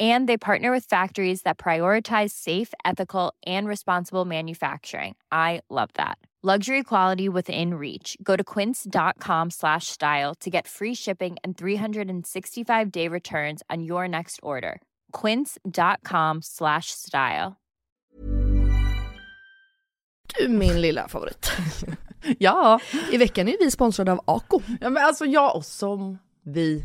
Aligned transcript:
And 0.00 0.26
they 0.26 0.38
partner 0.38 0.72
with 0.72 0.86
factories 0.88 1.42
that 1.42 1.58
prioritize 1.58 2.30
safe, 2.30 2.72
ethical, 2.86 3.34
and 3.44 3.68
responsible 3.68 4.24
manufacturing. 4.24 5.14
I 5.30 5.60
love 5.68 5.90
that. 5.94 6.16
Luxury 6.42 6.82
quality 6.82 7.28
within 7.28 7.74
reach. 7.74 8.16
Go 8.22 8.34
to 8.34 8.42
quince.com 8.42 9.50
slash 9.50 9.88
style 9.88 10.34
to 10.36 10.48
get 10.48 10.66
free 10.66 10.94
shipping 10.94 11.36
and 11.44 11.54
365 11.58 12.90
day 12.90 13.08
returns 13.08 13.62
on 13.68 13.82
your 13.82 14.08
next 14.08 14.40
order. 14.42 14.80
Quince.com 15.12 16.40
slash 16.42 16.86
style. 16.92 17.58
Du 20.38 20.48
min 20.48 20.80
lilla 20.80 21.08
favorit. 21.08 21.50
Ja. 22.38 22.80
I 23.12 23.16
veckan 23.16 23.48
är 23.48 23.56
vi 23.58 23.70
sponsrade 23.70 24.12
av 24.12 24.20
Ako. 24.24 24.62
ja, 24.80 24.90
men 24.90 25.04
alltså 25.04 25.24
jag 25.24 25.56
och 25.56 25.64
som 25.64 26.18
vi 26.44 26.84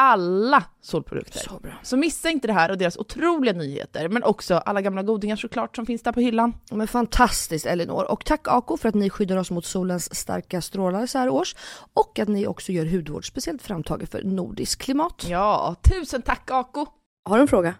Alla 0.00 0.64
solprodukter. 0.80 1.38
Så 1.38 1.58
bra. 1.60 1.72
Så 1.82 1.96
missa 1.96 2.30
inte 2.30 2.46
det 2.46 2.52
här 2.52 2.70
och 2.70 2.78
deras 2.78 2.96
otroliga 2.96 3.52
nyheter, 3.52 4.08
men 4.08 4.24
också 4.24 4.54
alla 4.54 4.80
gamla 4.80 5.02
godingar 5.02 5.36
såklart 5.36 5.76
som 5.76 5.86
finns 5.86 6.02
där 6.02 6.12
på 6.12 6.20
hyllan. 6.20 6.54
Men 6.70 6.88
fantastiskt 6.88 7.66
Elinor. 7.66 8.10
Och 8.10 8.24
tack 8.24 8.48
Ako 8.48 8.76
för 8.76 8.88
att 8.88 8.94
ni 8.94 9.10
skyddar 9.10 9.36
oss 9.36 9.50
mot 9.50 9.64
solens 9.64 10.14
starka 10.14 10.60
strålar 10.60 11.06
så 11.06 11.18
här 11.18 11.28
års. 11.28 11.56
Och 11.94 12.18
att 12.18 12.28
ni 12.28 12.46
också 12.46 12.72
gör 12.72 12.86
hudvård 12.86 13.28
speciellt 13.28 13.62
framtaget 13.62 14.10
för 14.10 14.22
nordiskt 14.22 14.82
klimat. 14.82 15.26
Ja, 15.28 15.76
tusen 15.82 16.22
tack 16.22 16.50
Ako! 16.50 16.86
Har 17.28 17.36
du 17.36 17.42
en 17.42 17.48
fråga? 17.48 17.74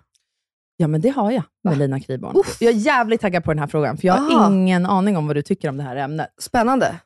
Ja, 0.76 0.88
men 0.88 1.00
det 1.00 1.08
har 1.08 1.30
jag 1.30 1.42
med 1.64 1.78
Lina 1.78 2.00
Kriborn. 2.00 2.42
Jag 2.60 2.74
är 2.74 2.76
jävligt 2.76 3.20
taggad 3.20 3.44
på 3.44 3.50
den 3.50 3.58
här 3.58 3.66
frågan, 3.66 3.96
för 3.96 4.06
jag 4.06 4.14
har 4.14 4.34
Aha. 4.34 4.52
ingen 4.52 4.86
aning 4.86 5.16
om 5.16 5.26
vad 5.26 5.36
du 5.36 5.42
tycker 5.42 5.68
om 5.68 5.76
det 5.76 5.82
här 5.82 5.96
ämnet. 5.96 6.28
Spännande. 6.40 7.00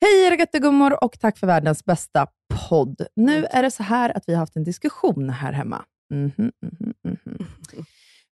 Hej 0.00 0.26
era 0.26 0.34
göttegummor 0.34 1.04
och 1.04 1.20
tack 1.20 1.38
för 1.38 1.46
världens 1.46 1.84
bästa 1.84 2.26
podd. 2.68 3.06
Nu 3.16 3.44
är 3.44 3.62
det 3.62 3.70
så 3.70 3.82
här 3.82 4.16
att 4.16 4.24
vi 4.26 4.32
har 4.32 4.40
haft 4.40 4.56
en 4.56 4.64
diskussion 4.64 5.30
här 5.30 5.52
hemma. 5.52 5.84
Mhm, 6.14 6.32
mhm, 6.36 6.94
mhm. 7.04 7.46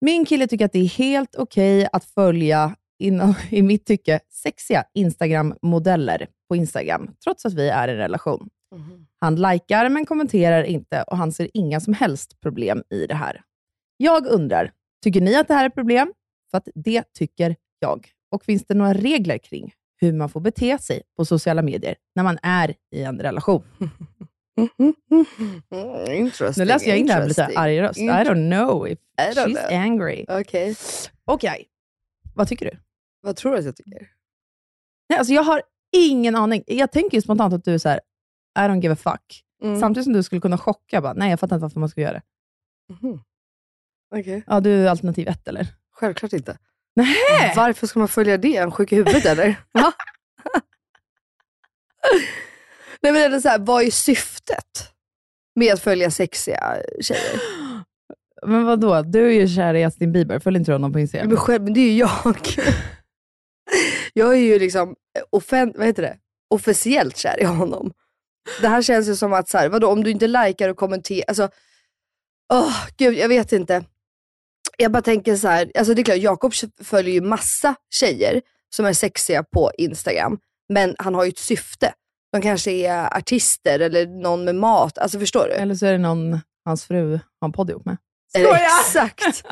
Min 0.01 0.25
kille 0.25 0.47
tycker 0.47 0.65
att 0.65 0.73
det 0.73 0.79
är 0.79 0.89
helt 0.89 1.37
okej 1.37 1.89
att 1.93 2.05
följa, 2.05 2.77
inom, 2.99 3.35
i 3.51 3.63
mitt 3.63 3.87
tycke, 3.87 4.21
sexiga 4.31 4.85
Instagram-modeller 4.95 6.27
på 6.49 6.57
Instagram, 6.57 7.11
trots 7.25 7.47
att 7.47 7.55
vi 7.55 7.69
är 7.69 7.89
i 7.89 7.91
en 7.91 7.97
relation. 7.97 8.49
Han 9.21 9.37
likar 9.37 9.89
men 9.89 10.07
kommenterar 10.07 10.63
inte 10.63 11.03
och 11.03 11.17
han 11.17 11.33
ser 11.33 11.49
inga 11.55 11.81
som 11.81 11.95
helst 11.95 12.41
problem 12.41 12.83
i 12.91 13.07
det 13.07 13.15
här. 13.15 13.41
Jag 13.97 14.27
undrar, 14.27 14.73
tycker 15.03 15.21
ni 15.21 15.37
att 15.37 15.49
det 15.49 15.55
här 15.55 15.65
är 15.65 15.69
ett 15.69 15.75
problem? 15.75 16.13
För 16.51 16.59
att 16.59 16.69
det 16.75 17.13
tycker 17.13 17.57
jag. 17.79 18.09
Och 18.31 18.45
finns 18.45 18.65
det 18.67 18.75
några 18.75 18.95
regler 18.95 19.39
kring 19.39 19.73
hur 20.03 20.13
man 20.13 20.29
får 20.29 20.41
bete 20.41 20.79
sig 20.79 21.03
på 21.17 21.25
sociala 21.25 21.63
medier 21.63 21.95
när 22.15 22.23
man 22.23 22.39
är 22.43 22.75
i 22.91 23.03
en 23.03 23.19
relation? 23.21 23.63
Interesting. 26.11 26.63
Nu 26.63 26.69
läser 26.69 26.89
jag 26.89 26.99
in 26.99 27.07
det 27.07 27.13
här 27.13 27.21
med 27.21 27.29
lite 27.29 27.47
arg 27.57 27.83
röst. 27.83 27.99
I 27.99 28.03
don't 28.09 28.51
know 28.51 28.89
if 28.89 28.99
don't 29.19 29.35
she's 29.35 29.69
know. 29.69 29.81
angry. 29.81 30.25
Okej. 30.29 30.77
Okej, 31.25 31.65
vad 32.35 32.49
tycker 32.49 32.65
du? 32.71 32.79
Vad 33.21 33.37
tror 33.37 33.53
du 33.53 33.59
att 33.59 33.65
jag 33.65 33.77
tycker? 33.77 34.09
Nej, 35.09 35.19
alltså 35.19 35.35
jag 35.35 35.43
har 35.43 35.63
ingen 35.97 36.37
aning. 36.37 36.65
Jag 36.67 36.93
tänker 36.93 37.21
spontant 37.21 37.55
att 37.55 37.65
du 37.65 37.75
är 37.75 37.79
så 37.79 37.89
här, 37.89 38.01
I 38.59 38.61
don't 38.61 38.83
give 38.83 38.93
a 38.93 38.97
fuck. 38.97 39.45
Mm. 39.63 39.81
Samtidigt 39.81 40.05
som 40.05 40.13
du 40.13 40.23
skulle 40.23 40.41
kunna 40.41 40.59
chocka. 40.59 41.01
Bara, 41.01 41.13
Nej, 41.13 41.31
jag 41.31 41.41
fattar 41.41 41.57
inte 41.57 41.63
varför 41.63 41.81
man 41.81 41.89
ska 41.89 42.01
göra 42.01 42.13
det. 42.13 42.23
Mhm. 42.95 43.21
Okej. 44.15 44.43
Ja, 44.47 44.61
du 44.61 44.85
är 44.87 44.89
alternativ 44.91 45.29
ett, 45.29 45.49
eller? 45.49 45.67
Självklart 45.91 46.33
inte. 46.33 46.59
Nej. 46.97 47.53
Varför 47.57 47.87
ska 47.87 47.99
man 47.99 48.09
följa 48.09 48.37
det? 48.37 48.57
Är 48.57 48.61
han 48.61 48.73
sjuk 48.73 48.93
i 48.93 48.97
huvudet 48.97 49.25
eller? 49.25 49.47
Nej 53.03 53.13
men 53.13 53.17
är 53.17 53.29
det 53.29 53.41
så 53.41 53.49
här, 53.49 53.59
vad 53.59 53.85
är 53.85 53.91
syftet 53.91 54.93
med 55.55 55.75
att 55.75 55.83
följa 55.83 56.11
sexiga 56.11 56.77
tjejer? 57.01 57.41
Men 58.47 58.65
vad 58.65 58.81
då? 58.81 59.03
Du 59.03 59.27
är 59.27 59.33
ju 59.33 59.49
kär 59.49 59.75
i 59.75 59.81
Justin 59.81 60.13
Bieber. 60.13 60.39
Följer 60.39 60.59
inte 60.61 60.71
du 60.71 60.75
honom 60.75 60.93
på 60.93 61.01
Instagram? 61.01 61.29
Men 61.29 61.37
själv, 61.37 61.63
men 61.63 61.75
det 61.75 61.81
är 61.81 61.93
ju 61.93 61.97
jag. 61.97 62.37
Jag 64.15 64.33
är 64.33 64.39
ju 64.39 64.59
liksom 64.59 64.97
offent, 65.31 65.77
vad 65.77 65.87
heter 65.87 66.03
det? 66.03 66.17
officiellt 66.53 67.17
kär 67.17 67.41
i 67.41 67.45
honom. 67.45 67.93
Det 68.61 68.69
här 68.69 68.83
känns 68.83 69.09
ju 69.09 69.17
som 69.17 69.33
att, 69.33 69.49
så 69.49 69.59
här, 69.59 69.69
vadå, 69.69 69.89
om 69.89 70.05
du 70.05 70.11
inte 70.11 70.27
likar 70.27 70.69
och 70.69 70.77
kommenterar, 70.77 71.25
alltså, 71.29 71.49
åh 72.53 72.87
gud 72.97 73.15
jag 73.15 73.29
vet 73.29 73.53
inte. 73.53 73.85
Jag 74.83 74.93
bara 74.93 75.03
tänker 75.03 75.37
så 75.37 75.49
här, 75.49 75.71
alltså 75.79 75.95
det 75.95 76.03
är 76.03 76.05
klart 76.05 76.19
Jakob 76.19 76.53
följer 76.83 77.15
ju 77.15 77.21
massa 77.21 77.75
tjejer 77.91 78.43
som 78.75 78.87
är 78.87 78.93
sexiga 78.93 79.43
på 79.43 79.73
Instagram, 79.79 80.39
men 80.69 80.95
han 80.99 81.15
har 81.15 81.25
ju 81.25 81.29
ett 81.29 81.39
syfte. 81.39 81.93
De 82.33 82.43
kanske 82.43 82.71
är 82.71 83.17
artister 83.17 83.81
eller 83.81 84.07
någon 84.07 84.45
med 84.45 84.55
mat, 84.55 84.99
alltså 84.99 85.19
förstår 85.19 85.47
du? 85.49 85.53
Eller 85.53 85.75
så 85.75 85.87
är 85.87 85.93
det 85.93 85.99
någon 85.99 86.41
hans 86.65 86.85
fru 86.85 87.21
har 87.41 87.49
en 87.49 87.53
podd 87.53 87.71
ihop 87.71 87.85
med. 87.85 87.97
Exakt! 88.35 89.45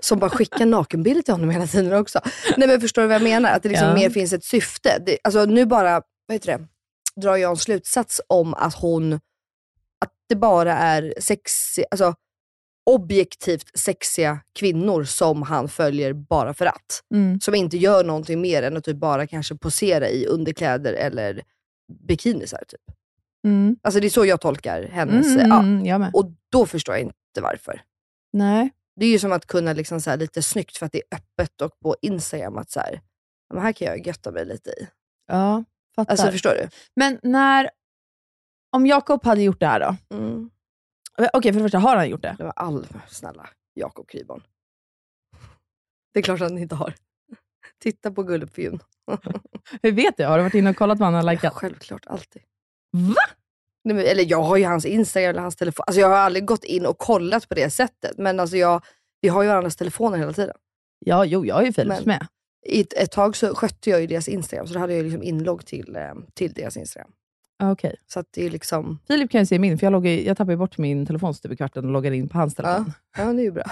Som 0.00 0.18
bara 0.18 0.30
skickar 0.30 0.66
nakenbilder 0.66 1.22
till 1.22 1.34
honom 1.34 1.50
hela 1.50 1.66
tiden 1.66 1.92
också. 1.92 2.20
Nej 2.56 2.68
men 2.68 2.80
förstår 2.80 3.02
du 3.02 3.08
vad 3.08 3.14
jag 3.14 3.22
menar? 3.22 3.50
Att 3.50 3.62
det 3.62 3.68
liksom 3.68 3.88
Ja. 3.88 3.94
mer 3.94 4.10
finns 4.10 4.32
ett 4.32 4.44
syfte. 4.44 5.02
Det, 5.06 5.18
alltså 5.24 5.44
nu 5.44 5.66
bara, 5.66 6.02
vad 6.26 6.34
heter 6.34 6.58
det, 6.58 6.66
drar 7.20 7.36
jag 7.36 7.50
en 7.50 7.56
slutsats 7.56 8.20
om 8.26 8.54
att 8.54 8.74
hon, 8.74 9.12
att 9.12 10.12
det 10.28 10.36
bara 10.36 10.78
är 10.78 11.14
sexi, 11.20 11.84
alltså 11.90 12.14
objektivt 12.88 13.78
sexiga 13.78 14.40
kvinnor 14.52 15.04
som 15.04 15.42
han 15.42 15.68
följer 15.68 16.12
bara 16.12 16.54
för 16.54 16.66
att. 16.66 17.02
Mm. 17.14 17.40
Som 17.40 17.54
inte 17.54 17.76
gör 17.76 18.04
någonting 18.04 18.40
mer 18.40 18.62
än 18.62 18.76
att 18.76 18.84
typ 18.84 18.96
bara 18.96 19.26
kanske 19.26 19.54
posera 19.54 20.08
i 20.08 20.26
underkläder 20.26 20.92
eller 20.92 21.42
bikinisar. 22.08 22.64
Typ. 22.68 22.80
Mm. 23.44 23.76
Alltså 23.82 24.00
det 24.00 24.06
är 24.06 24.10
så 24.10 24.26
jag 24.26 24.40
tolkar 24.40 24.82
hennes, 24.82 25.26
Mm, 25.26 25.48
ja. 25.48 25.58
mm, 25.58 26.00
med. 26.00 26.10
Och 26.14 26.32
då 26.52 26.66
förstår 26.66 26.94
jag 26.94 27.02
inte 27.02 27.40
varför. 27.40 27.82
Nej. 28.32 28.70
Det 28.96 29.06
är 29.06 29.10
ju 29.10 29.18
som 29.18 29.32
att 29.32 29.46
kunna 29.46 29.72
liksom 29.72 30.00
så 30.00 30.16
lite 30.16 30.42
snyggt 30.42 30.76
för 30.76 30.86
att 30.86 30.92
det 30.92 31.02
är 31.10 31.16
öppet 31.16 31.60
och 31.60 31.80
på 31.80 31.96
Instagram 32.02 32.58
att 32.58 32.70
så 32.70 32.80
här, 32.80 32.92
"Ja, 33.48 33.54
men 33.54 33.62
här 33.62 33.72
kan 33.72 33.88
jag 33.88 34.06
götta 34.06 34.30
mig 34.30 34.44
lite 34.44 34.70
i. 34.70 34.86
Ja, 35.26 35.64
fattar. 35.96 36.12
Alltså 36.12 36.30
förstår 36.32 36.50
du? 36.50 36.68
Men 36.96 37.18
när, 37.22 37.70
om 38.72 38.86
Jakob 38.86 39.24
hade 39.24 39.42
gjort 39.42 39.60
det 39.60 39.66
här 39.66 39.80
då? 39.80 40.16
Mm. 40.16 40.50
Okej, 41.32 41.52
för 41.52 41.58
det 41.60 41.64
första, 41.64 41.78
har 41.78 41.96
han 41.96 42.08
gjort 42.08 42.22
det? 42.22 42.34
Det 42.38 42.44
var 42.44 42.52
all, 42.56 42.86
snälla 43.08 43.48
Jakob 43.74 44.08
Kryborn. 44.08 44.42
Det 46.14 46.18
är 46.20 46.22
klart 46.22 46.40
att 46.40 46.50
han 46.50 46.58
inte 46.58 46.74
har. 46.74 46.94
Titta 47.78 48.10
på 48.10 48.22
Gullepfjun. 48.22 48.80
Hur 49.82 49.92
vet 49.92 50.16
du? 50.16 50.24
Har 50.24 50.36
du 50.38 50.42
varit 50.44 50.54
inne 50.54 50.70
och 50.70 50.76
kollat 50.76 50.98
vad 50.98 51.06
han 51.06 51.14
har 51.14 51.32
likat? 51.32 51.54
Självklart, 51.54 52.06
alltid. 52.06 52.42
Va? 52.92 53.14
Nej, 53.84 53.96
men, 53.96 54.06
eller 54.06 54.24
jag 54.30 54.42
har 54.42 54.56
ju 54.56 54.64
hans 54.64 54.84
Instagram 54.84 55.30
eller 55.30 55.40
hans 55.40 55.56
telefon. 55.56 55.84
Alltså 55.86 56.00
jag 56.00 56.08
har 56.08 56.16
aldrig 56.16 56.44
gått 56.44 56.64
in 56.64 56.86
och 56.86 56.98
kollat 56.98 57.48
på 57.48 57.54
det 57.54 57.70
sättet. 57.70 58.18
Men 58.18 58.40
alltså 58.40 58.56
jag, 58.56 58.84
vi 59.20 59.28
har 59.28 59.42
ju 59.42 59.48
varandras 59.48 59.76
telefoner 59.76 60.18
hela 60.18 60.32
tiden. 60.32 60.56
Ja, 60.98 61.24
jo, 61.24 61.46
jag 61.46 61.54
har 61.54 61.62
ju 61.62 61.72
Philips 61.72 61.96
Men- 61.96 62.04
med. 62.04 62.26
I 62.66 62.80
ett, 62.80 62.92
ett 62.92 63.12
tag 63.12 63.36
så 63.36 63.54
skötte 63.54 63.90
jag 63.90 64.00
ju 64.00 64.06
deras 64.06 64.28
Instagram, 64.28 64.66
så 64.66 64.74
då 64.74 64.80
hade 64.80 64.94
jag 64.94 65.04
liksom 65.04 65.22
inlogg 65.22 65.66
till, 65.66 65.96
eh, 65.96 66.14
till 66.34 66.52
deras 66.52 66.76
Instagram. 66.76 67.10
Okej. 67.62 67.96
Så 68.06 68.20
att 68.20 68.26
det 68.30 68.46
är 68.46 68.50
liksom, 68.50 68.98
Filip 69.08 69.30
kan 69.30 69.40
ju 69.40 69.46
se 69.46 69.58
min, 69.58 69.78
för 69.78 69.86
jag, 69.86 69.92
loggar, 69.92 70.10
jag 70.12 70.36
tappade 70.36 70.56
bort 70.56 70.78
min 70.78 71.06
telefon 71.06 71.34
stup 71.34 71.52
i 71.52 71.56
kvarten 71.56 71.84
och 71.84 71.90
loggade 71.90 72.16
in 72.16 72.28
på 72.28 72.38
hans 72.38 72.54
telefon. 72.54 72.92
ja 73.16 73.24
det 73.24 73.40
är 73.42 73.44
ju 73.44 73.52
bra. 73.52 73.64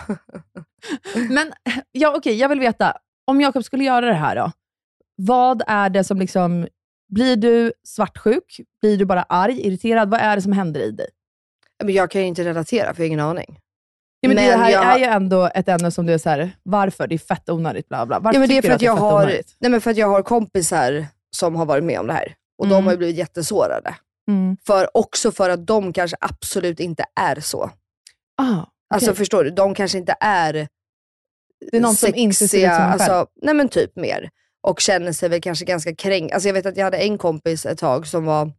Men 1.31 1.53
ja, 1.93 2.15
okej, 2.17 2.35
jag 2.37 2.49
vill 2.49 2.61
veta, 2.61 2.97
om 3.25 3.41
Jakob 3.41 3.65
skulle 3.65 3.85
göra 3.85 4.06
det 4.06 4.15
här 4.15 4.37
då, 4.37 4.53
vad 5.17 5.62
är 5.67 5.91
det 5.91 6.05
som 6.05 6.19
liksom, 6.19 6.67
blir 7.09 7.37
du 7.37 7.73
svartsjuk? 7.85 8.61
Blir 8.81 8.97
du 8.99 9.05
bara 9.05 9.23
arg, 9.23 9.67
irriterad? 9.67 10.11
Vad 10.11 10.21
är 10.21 10.37
det 10.37 10.43
som 10.43 10.53
händer 10.53 10.81
i 10.81 10.91
dig? 10.91 11.06
Men 11.85 11.94
jag 11.94 12.11
kan 12.11 12.21
ju 12.21 12.27
inte 12.27 12.44
relatera, 12.44 12.94
för 12.94 13.03
jag 13.03 13.05
har 13.05 13.06
ingen 13.06 13.21
aning. 13.21 13.59
Ja, 14.21 14.29
men 14.29 14.37
det 14.37 14.50
Men 14.50 14.61
här 14.61 14.71
jag- 14.71 14.85
är 14.94 14.99
ju 14.99 15.05
ändå 15.05 15.50
ett 15.55 15.69
ämne 15.69 15.91
som 15.91 16.06
du 16.06 16.12
är 16.12 16.19
så 16.19 16.31
här, 16.31 16.50
varför? 16.62 17.06
Det 17.06 17.15
är 17.15 17.19
fett 17.19 17.49
onödigt, 17.50 17.89
bla 17.89 18.06
bla. 18.06 18.19
Varför 18.19 18.37
Ja, 18.37 18.41
men 18.41 18.49
det 18.49 18.59
är 18.59 18.62
för 18.62 18.71
att, 18.71 18.79
det 18.81 18.85
är 18.85 18.87
jag 18.87 18.97
har, 18.97 19.23
onödigt? 19.25 19.56
nej, 19.59 19.71
men 19.71 19.81
för 19.81 19.91
att 19.91 19.97
jag 19.97 20.09
har 20.09 20.23
kompisar 20.23 21.06
som 21.31 21.55
har 21.56 21.67
varit 21.67 21.85
med 21.85 22.00
om 22.00 22.06
det 22.06 22.12
här. 22.12 22.35
Och 22.58 22.67
de 22.69 22.73
Mm. 22.75 22.85
har 22.85 22.93
ju 22.93 22.99
blivit 22.99 23.17
jättesårade. 23.17 23.94
Mm. 24.29 24.56
För, 24.67 24.97
också 24.97 25.32
för 25.32 25.50
att 25.50 25.67
de 25.67 25.93
kanske 25.93 26.17
absolut 26.20 26.81
inte 26.81 27.05
är 27.20 27.41
så. 27.41 27.70
Ah, 28.38 28.64
Alltså 28.94 29.11
okej. 29.11 29.17
förstår 29.19 29.44
du? 29.44 29.50
De 29.50 29.75
kanske 29.75 29.99
inte 29.99 30.14
är 30.20 30.53
Det 31.70 31.76
är 31.76 31.81
någon 31.81 31.94
som 31.94 32.14
inte 32.14 32.37
ser 32.37 32.44
ut 32.44 32.50
som 32.50 32.70
en 32.70 32.70
själv. 32.79 32.93
alltså, 32.93 33.26
Nej 33.43 33.55
men 33.55 33.69
typ 33.69 33.97
mer. 33.97 34.31
Och 34.62 34.81
känner 34.81 35.12
sig 35.12 35.29
väl 35.29 35.41
kanske 35.41 35.64
ganska 35.64 35.94
kränkt. 35.94 36.35
Alltså 36.35 36.49
jag 36.49 36.55
vet 36.55 36.67
att 36.67 36.76
jag 36.76 36.85
hade 36.85 36.97
en 36.99 37.19
kompis 37.19 37.67
ett 37.67 37.79
tag 37.79 38.06
som 38.06 38.25
var, 38.25 38.53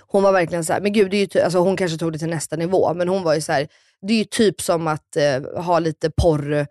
hon 0.00 0.22
var 0.22 0.32
verkligen 0.32 0.64
så 0.64 0.72
här, 0.72 0.80
men 0.80 0.92
gud 0.92 1.10
det 1.10 1.16
är 1.16 1.36
ju 1.36 1.42
alltså 1.42 1.58
hon 1.58 1.76
kanske 1.76 1.98
tog 1.98 2.12
det 2.12 2.18
till 2.18 2.28
nästa 2.28 2.56
nivå, 2.56 2.94
men 2.94 3.08
hon 3.08 3.22
var 3.22 3.34
ju 3.34 3.40
så 3.40 3.52
här, 3.52 3.68
det 4.02 4.12
är 4.12 4.18
ju 4.18 4.24
typ 4.24 4.60
som 4.60 4.86
att 4.86 5.16
eh, 5.16 5.62
ha 5.62 5.78
lite 5.78 6.10
porr, 6.10 6.66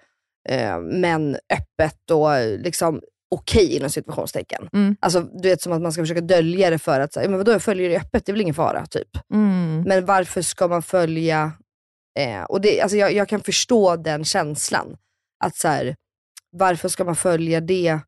eh, 0.50 0.80
men 0.80 1.38
öppet 1.54 2.12
och 2.12 2.30
liksom 2.60 3.02
okej 3.36 3.76
inom 3.76 3.90
situationstecken. 3.90 4.70
Mm. 4.74 4.96
Alltså 5.00 5.22
du 5.22 5.50
vet 5.50 5.62
som 5.62 5.72
att 5.72 5.82
man 5.82 5.92
ska 5.92 6.02
försöka 6.02 6.22
dölja 6.22 6.70
det 6.70 6.80
för 6.80 7.00
att, 7.00 7.14
så 7.14 7.20
här, 7.20 7.28
men 7.28 7.38
vadå 7.38 7.52
jag 7.52 7.64
följer 7.64 7.90
det 7.90 7.98
öppet, 7.98 8.26
det 8.26 8.32
är 8.32 8.34
väl 8.34 8.42
ingen 8.42 8.56
fara 8.56 8.86
typ. 8.86 9.10
Mm. 9.34 9.84
Men 9.88 10.06
varför 10.06 10.42
ska 10.42 10.68
man 10.68 10.82
följa... 10.82 11.52
Eh, 12.20 12.44
och 12.44 12.62
det, 12.62 12.82
alltså 12.82 12.98
jag, 12.98 13.14
jag 13.14 13.30
kan 13.30 13.42
förstå 13.42 13.96
den 13.96 14.26
känslan. 14.26 14.98
Att 15.44 15.56
så 15.56 15.68
här, 15.68 15.96
varför 16.52 16.90
ska 16.90 17.04
man 17.04 17.16
följa 17.16 17.62
det 17.62 18.00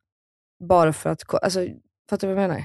bara 0.68 0.92
för 0.92 1.10
att... 1.10 1.34
Alltså, 1.34 1.66
fattar 2.10 2.28
du 2.28 2.34
vad 2.34 2.42
jag 2.42 2.48
menar? 2.48 2.64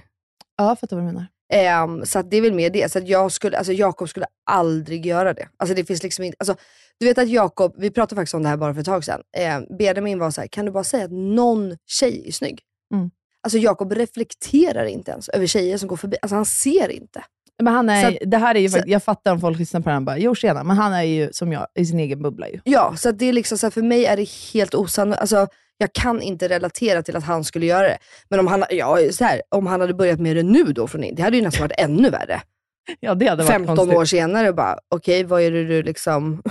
Ja, 0.58 0.68
jag 0.68 0.80
fattar 0.80 0.98
vad 0.98 1.06
du 1.06 1.08
menar. 1.08 1.28
Ehm, 1.54 2.06
så 2.06 2.22
det 2.22 2.38
är 2.38 2.42
väl 2.42 2.54
mer 2.54 2.70
det. 2.70 2.92
Så 2.92 3.00
att 3.00 3.08
jag 3.08 3.32
skulle, 3.32 3.58
alltså 3.58 3.74
Jakob 3.74 4.10
skulle 4.10 4.26
aldrig 4.46 5.06
göra 5.06 5.34
det. 5.34 5.48
Alltså 5.58 5.76
det 5.76 5.86
finns 5.86 6.04
liksom 6.04 6.26
inte, 6.26 6.36
alltså, 6.40 6.56
du 7.00 7.06
vet 7.06 7.18
att 7.18 7.30
Jakob, 7.30 7.76
vi 7.78 7.92
pratade 7.92 8.20
faktiskt 8.20 8.34
om 8.34 8.44
det 8.44 8.50
här 8.50 8.58
bara 8.58 8.74
för 8.74 8.80
ett 8.82 8.86
tag 8.86 9.04
sedan. 9.06 9.22
Eh, 9.38 9.78
Benjamin 9.78 10.20
var 10.20 10.32
så 10.32 10.42
här, 10.42 10.48
kan 10.48 10.66
du 10.66 10.72
bara 10.72 10.84
säga 10.84 11.06
att 11.06 11.12
någon 11.12 11.78
tjej 11.88 12.24
är 12.28 12.32
snygg? 12.32 12.60
Mm. 12.94 13.10
Alltså 13.44 13.58
Jakob 13.58 13.92
reflekterar 13.92 14.86
inte 14.86 15.12
ens 15.12 15.30
över 15.30 15.48
tjejer 15.48 15.78
som 15.78 15.88
går 15.88 15.98
förbi. 15.98 16.18
Alltså 16.22 16.36
han 16.36 16.46
ser 16.46 16.90
inte. 16.92 17.24
Men 17.64 17.74
han 17.74 17.90
är, 17.90 18.08
att- 18.08 18.18
det 18.32 18.38
här 18.38 18.56
är 18.56 18.60
ju, 18.60 18.70
så- 18.70 18.80
jag 18.86 19.04
fattar 19.04 19.32
om 19.32 19.40
folk 19.42 19.60
lyssnar 19.60 19.82
på 19.82 19.90
den 19.90 20.06
bara, 20.06 20.18
jo 20.18 20.36
tjena, 20.36 20.64
men 20.64 20.78
han 20.78 20.94
är 20.94 21.04
ju 21.04 21.30
som 21.32 21.52
jag, 21.52 21.68
i 21.76 21.86
sin 21.86 22.00
egen 22.00 22.22
bubbla 22.22 22.50
ju. 22.50 22.60
Ja, 22.64 22.96
så 22.98 23.12
det 23.12 23.26
är 23.26 23.34
liksom 23.34 23.58
så 23.58 23.66
här, 23.66 23.72
för 23.72 23.82
mig 23.82 24.06
är 24.06 24.18
det 24.18 24.30
helt 24.54 24.76
osannolikt. 24.76 25.22
Alltså, 25.22 25.48
jag 25.78 25.94
kan 25.94 26.22
inte 26.22 26.48
relatera 26.50 27.04
till 27.04 27.16
att 27.16 27.24
han 27.24 27.44
skulle 27.44 27.66
göra 27.66 27.88
det. 27.88 27.98
Men 28.30 28.40
om 28.40 28.48
han, 28.48 28.64
ja, 28.70 28.98
så 29.12 29.24
här, 29.24 29.42
om 29.50 29.68
han 29.68 29.82
hade 29.82 29.94
börjat 29.94 30.20
med 30.20 30.36
det 30.36 30.44
nu 30.44 30.64
då 30.64 30.88
från 30.88 31.02
det 31.16 31.22
hade 31.24 31.38
ju 31.38 31.44
nästan 31.44 31.62
varit 31.62 31.80
ännu 31.80 32.10
värre. 32.10 32.42
Ja, 33.00 33.16
det 33.16 33.28
hade 33.28 33.44
varit 33.44 33.54
15 33.54 33.76
konstigt. 33.78 33.98
år 33.98 34.06
senare 34.06 34.54
bara, 34.54 34.78
okej 34.90 35.24
vad 35.24 35.42
är 35.42 35.52
det 35.52 35.64
du 35.66 35.84
liksom, 35.84 36.42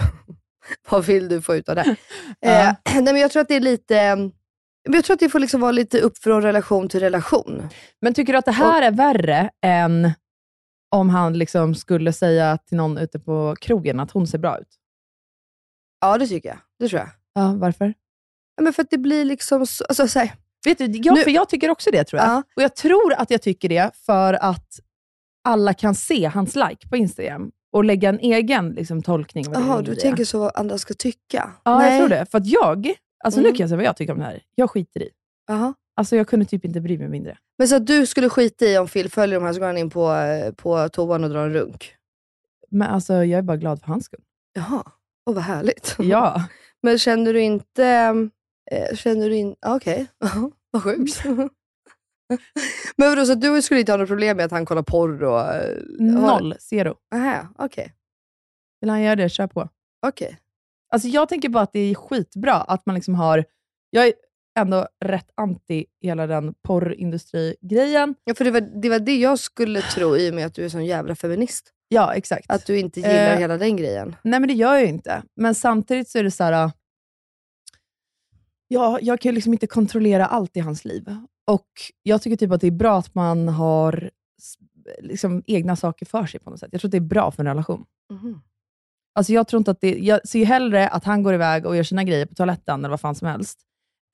vad 0.91 1.05
vill 1.05 1.29
du 1.29 1.43
få 1.43 1.57
ut 1.57 1.69
av 1.69 1.75
det? 1.77 1.97
Ja. 2.41 2.49
eh, 2.51 2.75
nej, 2.95 3.03
men 3.05 3.17
jag 3.17 3.31
tror 3.31 3.41
att 3.43 3.49
det 3.49 3.55
är 3.55 3.61
lite, 3.61 3.95
jag 4.83 5.05
tror 5.05 5.15
att 5.15 5.21
det 5.21 5.29
får 5.29 5.39
liksom 5.39 5.61
vara 5.61 5.73
lite 5.73 6.01
upp 6.01 6.19
från 6.19 6.43
relation 6.43 6.89
till 6.89 7.01
relation. 7.01 7.69
Men 8.01 8.15
tycker 8.15 8.33
du 8.33 8.39
att 8.39 8.45
det 8.45 8.53
här 8.53 8.83
är 8.83 8.91
värre 8.91 9.51
än 9.63 10.13
om 10.91 11.11
han 11.11 11.39
liksom 11.39 11.75
skulle 11.75 12.13
säga 12.13 12.59
till 12.59 12.77
någon 12.77 12.99
ute 12.99 13.19
på 13.19 13.57
krogen 13.61 14.01
att 14.01 14.11
hon 14.11 14.27
ser 14.27 14.39
bra 14.39 14.59
ut? 14.59 14.79
Ja 16.01 16.19
det 16.19 16.27
tycker 16.27 16.49
jag, 16.49 16.59
det 16.79 16.89
tror 16.89 17.01
jag. 17.01 17.09
Ja, 17.35 17.53
varför? 17.53 17.95
Ja, 18.57 18.63
men 18.63 18.73
för 18.73 18.83
att 18.83 18.91
det 18.91 18.99
blir 18.99 19.25
liksom, 19.25 19.67
så, 19.67 19.85
alltså, 19.85 20.09
så 20.09 20.19
här, 20.19 20.33
Vet 20.65 20.79
du, 20.79 20.85
jag, 20.85 21.15
Nu- 21.15 21.23
för 21.23 21.31
jag 21.31 21.49
tycker 21.49 21.71
också 21.71 21.91
det 21.91 22.05
tror 22.05 22.21
jag. 22.23 22.29
Ja. 22.29 22.43
Och 22.57 22.63
jag 22.63 22.77
tror 22.77 23.13
att 23.13 23.31
jag 23.31 23.43
tycker 23.43 23.69
det 23.69 23.91
för 23.95 24.35
att 24.35 24.81
alla 25.45 25.75
kan 25.75 25.95
se 25.95 26.25
hans 26.27 26.55
like 26.55 26.89
på 26.89 26.97
Instagram 26.97 27.51
och 27.73 27.85
lägga 27.85 28.09
en 28.09 28.19
egen 28.21 28.71
liksom, 28.71 29.03
tolkning. 29.03 29.45
jaha 29.53 29.83
du 29.83 29.95
tänker 29.95 30.25
så 30.25 30.39
vad 30.39 30.53
andra 30.57 30.79
ska 30.79 30.95
tycka? 30.95 31.51
Ja, 31.65 31.79
Nej. 31.79 31.91
jag 31.91 31.99
tror 32.01 32.09
det. 32.19 32.27
För 32.31 32.39
att 32.39 32.47
jag, 32.47 32.93
alltså 33.25 33.41
nu 33.41 33.47
Mm. 33.47 33.57
kan 33.57 33.65
jag 33.65 33.69
säga 33.69 33.77
vad 33.77 33.87
jag 33.87 33.97
tycker 33.97 34.13
om 34.13 34.19
det 34.19 34.25
här. 34.25 34.43
Jag 34.55 34.71
skiter 34.71 35.03
i. 35.03 35.09
Jaha. 35.47 35.75
Alltså 35.97 36.17
jag 36.17 36.29
kunde 36.29 36.47
typ 36.47 36.65
inte 36.65 36.81
bry 36.81 36.99
mig 36.99 37.09
mindre. 37.09 37.39
Men 37.59 37.69
så 37.69 37.77
att 37.77 37.87
du 37.87 38.07
skulle 38.07 38.29
skita 38.29 38.65
i 38.65 38.79
om 38.79 38.89
Phil 38.89 39.11
följer 39.11 39.41
de 39.41 39.47
här 39.47 39.53
så 39.53 39.59
går 39.61 39.67
han 39.67 39.79
in 39.79 39.91
på, 39.91 40.13
eh, 40.13 40.53
på 40.53 40.89
toan 40.89 41.25
och 41.25 41.31
drar 41.31 41.45
en 41.47 41.53
runk? 41.53 41.95
Men 42.71 42.89
alltså 42.91 43.13
jag 43.15 43.39
är 43.39 43.43
bara 43.43 43.57
glad 43.57 43.81
för 43.81 43.87
hans 43.87 44.05
skull. 44.05 44.21
Jaha, 44.55 44.83
och 45.27 45.35
vad 45.35 45.45
härligt. 45.45 45.97
Ja. 45.99 46.45
Men 46.83 46.99
känner 46.99 47.33
du 47.33 47.41
inte... 47.41 47.85
Eh, 48.71 48.97
känner 48.97 49.29
du 49.29 49.37
in... 49.37 49.55
ah, 49.61 49.77
Okej, 49.77 50.07
okay. 50.25 50.43
vad 50.71 50.83
sjukt. 50.83 51.23
Men 52.97 53.09
vadå, 53.09 53.27
så 53.27 53.35
du 53.35 53.63
skulle 53.63 53.81
inte 53.81 53.93
ha 53.93 53.97
något 53.97 54.09
problem 54.09 54.37
med 54.37 54.47
att 54.47 54.53
han 54.53 54.65
kollar 54.67 54.83
porr 54.83 55.23
och... 55.25 55.55
eh, 55.55 55.77
Noll, 55.99 56.55
zero. 56.59 56.95
Aha, 57.15 57.49
okej. 57.59 57.95
Vill 58.81 58.91
han 58.91 59.03
göra 59.03 59.17
det, 59.17 59.29
kör 59.29 59.47
på. 59.47 59.69
okej. 60.07 60.39
Alltså 60.93 61.09
jag 61.09 61.29
tänker 61.29 61.49
bara 61.49 61.63
att 61.63 61.73
det 61.73 61.81
är 61.81 61.95
skitbra 61.95 62.55
att 62.55 62.87
man 62.87 62.95
liksom 62.95 63.15
har... 63.15 63.45
Jag 63.91 64.07
är 64.07 64.13
ändå 64.59 64.89
rätt 65.05 65.31
anti 65.35 65.85
hela 66.01 66.27
den 66.27 66.55
porrindustri-grejen. 66.63 68.15
Ja, 68.25 68.35
för 68.35 68.45
det 68.45 68.51
var, 68.51 68.61
det 68.61 68.89
var 68.89 68.99
det 68.99 69.17
jag 69.17 69.39
skulle 69.39 69.83
tro 69.83 70.17
i 70.17 70.31
och 70.31 70.35
med 70.35 70.47
att 70.47 70.55
du 70.55 70.65
är 70.65 70.69
sån 70.69 70.85
jävla 70.85 71.15
feminist. 71.15 71.73
Ja, 71.89 72.15
exakt. 72.15 72.51
Att 72.51 72.67
du 72.67 72.79
inte 72.79 73.01
gillar 73.01 73.33
Eh, 73.35 73.39
hela 73.39 73.57
den 73.59 73.77
grejen. 73.77 74.17
Nej, 74.23 74.41
men 74.41 74.49
det 74.49 74.55
gör 74.55 74.73
jag 74.75 74.83
ju 74.83 74.89
inte. 74.89 75.23
Men 75.37 75.55
samtidigt 75.55 76.09
så 76.09 76.19
är 76.19 76.25
det 76.25 76.31
så 76.31 76.45
här... 76.45 76.65
äh, 76.65 76.71
Ja, 78.69 78.99
jag 79.03 79.21
kan 79.21 79.31
ju 79.31 79.35
liksom 79.35 79.53
inte 79.53 79.67
kontrollera 79.67 80.27
allt 80.27 80.57
i 80.57 80.61
hans 80.61 80.85
liv. 80.85 81.17
Och 81.53 81.69
Jag 82.03 82.23
tycker 82.23 82.37
typ 82.37 82.51
att 82.53 82.61
det 82.61 82.67
är 82.67 82.71
bra 82.71 82.99
att 82.99 83.15
man 83.15 83.49
har 83.49 84.11
liksom 85.01 85.43
egna 85.47 85.77
saker 85.77 86.07
för 86.07 86.27
sig 86.27 86.41
på 86.41 86.51
något 86.51 86.61
sätt. 86.61 86.69
Jag 86.73 86.81
tror 86.81 86.89
att 86.89 86.93
det 86.93 86.99
är 86.99 87.01
bra 87.01 87.31
för 87.31 87.43
en 87.43 87.47
relation. 87.47 87.85
Mhm. 88.13 88.41
Alltså 89.15 89.33
jag, 89.33 89.49
tror 89.49 89.59
inte 89.59 89.71
att 89.71 89.81
det, 89.81 89.99
jag 89.99 90.29
ser 90.29 90.39
ju 90.39 90.45
hellre 90.45 90.89
att 90.89 91.05
han 91.05 91.23
går 91.23 91.35
iväg 91.35 91.67
och 91.67 91.77
gör 91.77 91.83
sina 91.83 92.05
grejer 92.05 92.27
på 92.27 92.35
toaletten 92.35 92.81
eller 92.81 92.89
vad 92.89 93.01
fan 93.01 93.15
som 93.15 93.29
helst, 93.29 93.59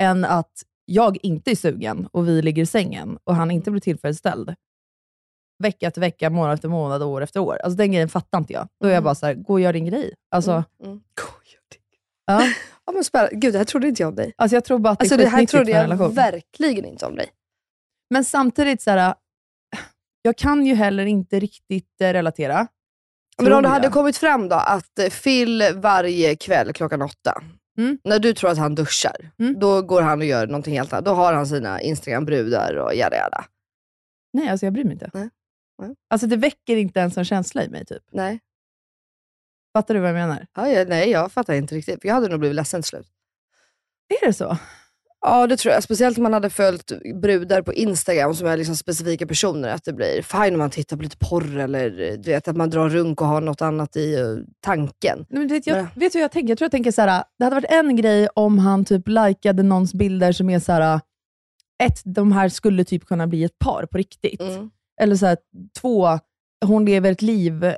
än 0.03 0.25
att 0.25 0.53
jag 0.85 1.19
inte 1.23 1.51
är 1.51 1.55
sugen 1.55 2.07
och 2.13 2.29
vi 2.29 2.43
ligger 2.43 2.63
i 2.63 2.67
sängen 2.67 3.19
och 3.25 3.35
han 3.35 3.51
inte 3.51 3.71
blir 3.71 3.81
tillfredsställd. 3.81 4.55
vecka 5.63 5.87
efter 5.87 6.01
vecka, 6.01 6.31
månad 6.31 6.55
efter 6.55 6.69
månad, 6.69 7.03
år 7.03 7.21
efter 7.23 7.41
år. 7.41 7.57
Alltså 7.65 7.77
den 7.77 7.93
grejen 7.93 8.09
fattar 8.09 8.39
inte 8.39 8.53
jag. 8.53 8.69
Då 8.81 8.87
är 8.87 8.91
jag 8.91 8.97
Mm. 8.97 9.05
bara 9.05 9.15
så 9.15 9.27
här, 9.27 9.35
gå 9.35 9.53
och 9.53 9.61
gör 9.61 9.73
din 9.73 9.87
grej. 9.87 10.15
Alltså, 10.31 10.51
Mm, 10.51 10.65
mm. 10.85 10.97
Gå, 10.99 11.23
gör 11.53 11.61
det. 11.71 11.79
ja. 12.27 12.41
Ja, 12.89 12.93
men 12.93 13.05
spännande. 13.05 13.37
Gud, 13.37 13.53
det 13.55 13.59
här 13.59 13.65
trodde 13.65 13.89
inte 13.89 14.03
jag 14.03 14.09
om 14.09 14.15
dig. 14.15 14.33
alltså 14.37 14.57
jag 14.57 14.65
tror 14.65 14.79
bara 14.79 14.91
att 14.93 14.99
det 14.99 15.03
Alltså 15.03 15.17
det 15.17 15.27
här 15.29 15.47
trodde 15.47 15.71
jag 15.71 15.83
relation. 15.83 16.15
verkligen 16.15 16.85
inte 16.85 17.07
om 17.07 17.15
dig. 17.17 17.27
Men 18.11 18.25
samtidigt, 18.25 18.83
så 18.83 18.91
här, 18.91 19.15
jag 20.23 20.37
kan 20.37 20.67
ju 20.67 20.75
heller 20.75 21.07
inte 21.07 21.41
riktigt 21.41 22.01
eh, 22.01 22.13
relatera. 22.13 22.67
Men 23.43 23.53
om 23.53 23.63
det 23.63 23.69
hade 23.69 23.89
kommit 23.89 24.17
fram 24.17 24.49
då 24.49 24.57
att 24.57 24.99
eh, 24.99 25.09
Phil 25.11 25.63
varje 25.75 26.37
kväll 26.37 26.73
klockan 26.73 27.03
åtta, 27.03 27.43
Mm. 27.79 27.99
när 28.05 28.19
du 28.19 28.35
tror 28.35 28.51
att 28.51 28.59
han 28.59 28.75
duschar, 28.75 29.31
Mm. 29.39 29.59
då 29.59 29.83
går 29.83 30.03
han 30.03 30.19
och 30.21 30.27
gör 30.27 30.47
någonting 30.47 30.75
helt 30.79 30.93
annat. 30.93 31.05
Då 31.05 31.11
har 31.15 31.33
han 31.33 31.47
sina 31.47 31.81
Instagram-brudar 31.81 32.75
och 32.77 32.95
jada 32.95 33.17
jada. 33.17 33.45
Nej, 34.33 34.49
alltså 34.49 34.67
jag 34.67 34.73
bryr 34.73 34.85
mig 34.85 34.93
inte. 34.93 35.11
Nej. 35.15 35.29
Nej. 35.83 35.95
Alltså 36.11 36.27
det 36.27 36.37
väcker 36.37 36.77
inte 36.77 37.01
ens 37.01 37.19
en 37.19 37.25
känsla 37.25 37.65
i 37.65 37.69
mig. 37.69 37.85
typ. 37.87 38.03
Nej. 38.13 38.41
Fattar 39.79 39.95
du 39.95 40.01
vad 40.01 40.09
jag 40.11 40.15
menar? 40.15 40.47
Ja, 40.57 40.69
ja, 40.69 40.85
nej, 40.89 41.11
jag 41.11 41.33
fattar 41.33 41.55
inte 41.55 41.75
riktigt. 41.75 42.05
Jag 42.05 42.15
hade 42.15 42.29
nog 42.29 42.41
blivit 42.41 42.57
ledsen 42.57 42.83
till 42.83 42.89
slut. 42.89 43.07
Är 44.23 44.27
det 44.27 44.33
så? 44.33 44.57
Ja, 45.21 45.47
det 45.47 45.57
tror 45.57 45.75
jag. 45.75 45.83
Speciellt 45.83 46.17
om 46.19 46.23
man 46.23 46.33
hade 46.33 46.51
följt 46.51 46.93
brudar 47.23 47.63
på 47.63 47.73
Instagram 47.73 48.35
som 48.35 48.47
är 48.47 48.57
liksom 48.57 48.77
specifika 48.77 49.27
personer. 49.27 49.69
Att 49.69 49.85
det 49.85 49.93
blir 49.93 50.23
fine 50.23 50.55
om 50.55 50.59
man 50.59 50.71
tittar 50.71 50.97
på 50.97 51.03
lite 51.03 51.17
porr 51.17 51.59
eller 51.59 51.91
du 52.17 52.31
vet, 52.31 52.49
att 52.49 52.57
man 52.57 52.71
drar 52.71 52.89
runk 52.89 53.21
och 53.21 53.27
har 53.27 53.41
något 53.41 53.63
annat 53.63 53.97
i 53.97 54.15
eh, 54.15 54.37
tanken. 54.61 55.19
Nej, 55.29 55.39
men 55.39 55.49
vet, 55.49 55.67
jag, 55.67 55.77
Men- 55.77 55.87
vet 55.95 56.13
du 56.13 56.19
hur 56.19 56.25
jag 56.25 56.33
tänker? 56.33 56.49
Jag 56.49 56.59
tror 56.59 56.65
jag 56.67 56.73
tänker 56.73 56.93
så 56.93 57.03
här. 57.03 57.25
det 57.39 57.45
hade 57.45 57.57
varit 57.57 57.71
en 57.71 57.97
grej 57.97 58.29
om 58.35 58.59
han 58.59 58.85
typ 58.85 59.09
likade 59.09 59.63
någons 59.63 59.95
bilder 59.95 60.33
som 60.33 60.51
är 60.51 60.59
så 60.59 60.73
här. 60.73 61.01
ett, 61.83 62.03
de 62.05 62.33
här 62.33 62.49
skulle 62.49 62.85
typ 62.85 63.05
kunna 63.07 63.27
bli 63.27 63.45
ett 63.45 63.59
par 63.59 63.87
på 63.87 63.99
riktigt. 63.99 64.41
Mm. 64.41 64.71
Eller 65.01 65.17
så 65.17 65.27
här, 65.27 65.39
två, 65.81 66.19
hon 66.65 66.85
lever 66.85 67.13
ett 67.13 67.23
liv 67.23 67.65
eh, 67.65 67.75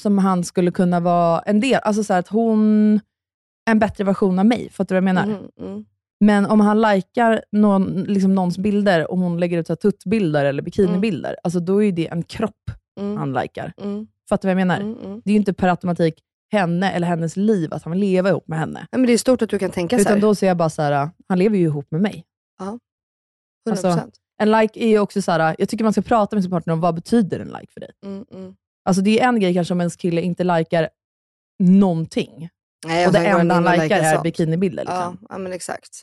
som 0.00 0.18
han 0.18 0.44
skulle 0.44 0.70
kunna 0.70 1.00
vara 1.00 1.40
en 1.40 1.60
del. 1.60 1.80
Alltså 1.82 2.04
så 2.04 2.12
här, 2.12 2.20
att 2.20 2.28
hon 2.28 2.94
är 3.66 3.70
en 3.72 3.78
bättre 3.78 4.04
version 4.04 4.38
av 4.38 4.46
mig. 4.46 4.70
Fattar 4.70 4.94
du 4.94 5.00
vad 5.00 5.08
jag 5.08 5.14
menar? 5.14 5.24
Mm, 5.24 5.50
mm. 5.60 5.84
Men 6.20 6.46
om 6.46 6.60
han 6.60 6.80
likar 6.82 7.44
någon, 7.52 7.84
liksom 8.04 8.34
någons 8.34 8.58
bilder 8.58 9.10
och 9.10 9.18
hon 9.18 9.40
lägger 9.40 9.58
ut 9.58 9.66
så 9.66 9.76
tuttbilder 9.76 10.44
eller 10.44 10.62
bikinibilder, 10.62 11.36
alltså 11.42 11.60
då 11.60 11.82
är 11.82 11.92
det 11.92 12.08
en 12.08 12.22
kropp 12.22 12.70
Mm. 13.00 13.16
han 13.16 13.32
likar. 13.32 13.72
Mm. 13.82 14.06
Fattar 14.28 14.48
du 14.48 14.54
vad 14.54 14.60
jag 14.60 14.66
menar? 14.66 14.80
Mm, 14.80 15.04
mm. 15.04 15.22
Det 15.24 15.30
är 15.30 15.32
ju 15.32 15.38
inte 15.38 15.52
per 15.52 15.68
automatik 15.68 16.14
henne 16.52 16.90
eller 16.90 17.06
hennes 17.06 17.36
liv 17.36 17.74
att 17.74 17.82
han 17.82 17.90
vill 17.90 18.00
leva 18.00 18.28
ihop 18.28 18.48
med 18.48 18.58
henne. 18.58 18.78
Nej, 18.92 18.98
men 19.00 19.06
det 19.06 19.12
är 19.12 19.18
stort 19.18 19.42
att 19.42 19.50
du 19.50 19.58
kan 19.58 19.70
tänka 19.70 19.96
så 19.96 20.00
Utan 20.00 20.12
här. 20.12 20.20
då 20.20 20.34
ser 20.34 20.46
jag 20.46 20.56
bara 20.56 20.70
så 20.70 20.82
här, 20.82 21.10
han 21.28 21.38
lever 21.38 21.56
ju 21.58 21.64
ihop 21.64 21.90
med 21.90 22.00
mig. 22.00 22.24
100%. 22.60 22.74
alltså- 23.70 24.10
En 24.42 24.50
like 24.50 24.84
är 24.84 24.88
ju 24.88 24.98
också 24.98 25.22
så 25.22 25.32
här, 25.32 25.56
jag 25.58 25.68
tycker 25.68 25.84
man 25.84 25.92
ska 25.92 26.02
prata 26.02 26.36
med 26.36 26.42
sin 26.42 26.50
partner 26.50 26.72
om 26.72 26.80
vad 26.80 26.94
betyder 26.94 27.40
en 27.40 27.48
like 27.48 27.72
för 27.72 27.80
dig. 27.80 27.90
mm, 28.06 28.24
mm. 28.34 28.54
Alltså 28.84 29.02
det 29.02 29.20
är 29.20 29.28
en 29.28 29.40
grej 29.40 29.54
kanske 29.54 29.74
om 29.74 29.80
ens 29.80 29.96
kille 29.96 30.20
inte 30.20 30.44
likar 30.44 30.88
någonting. 31.58 32.48
Nej, 32.86 33.06
och 33.06 33.12
det 33.12 33.18
enda 33.26 33.54
han 33.54 33.78
likar 33.78 33.98
är 33.98 34.22
bikinibilder. 34.22 34.84
Liksom. 34.84 35.18
Ja, 35.20 35.26
ja, 35.28 35.38
men 35.38 35.52
exakt. 35.52 36.02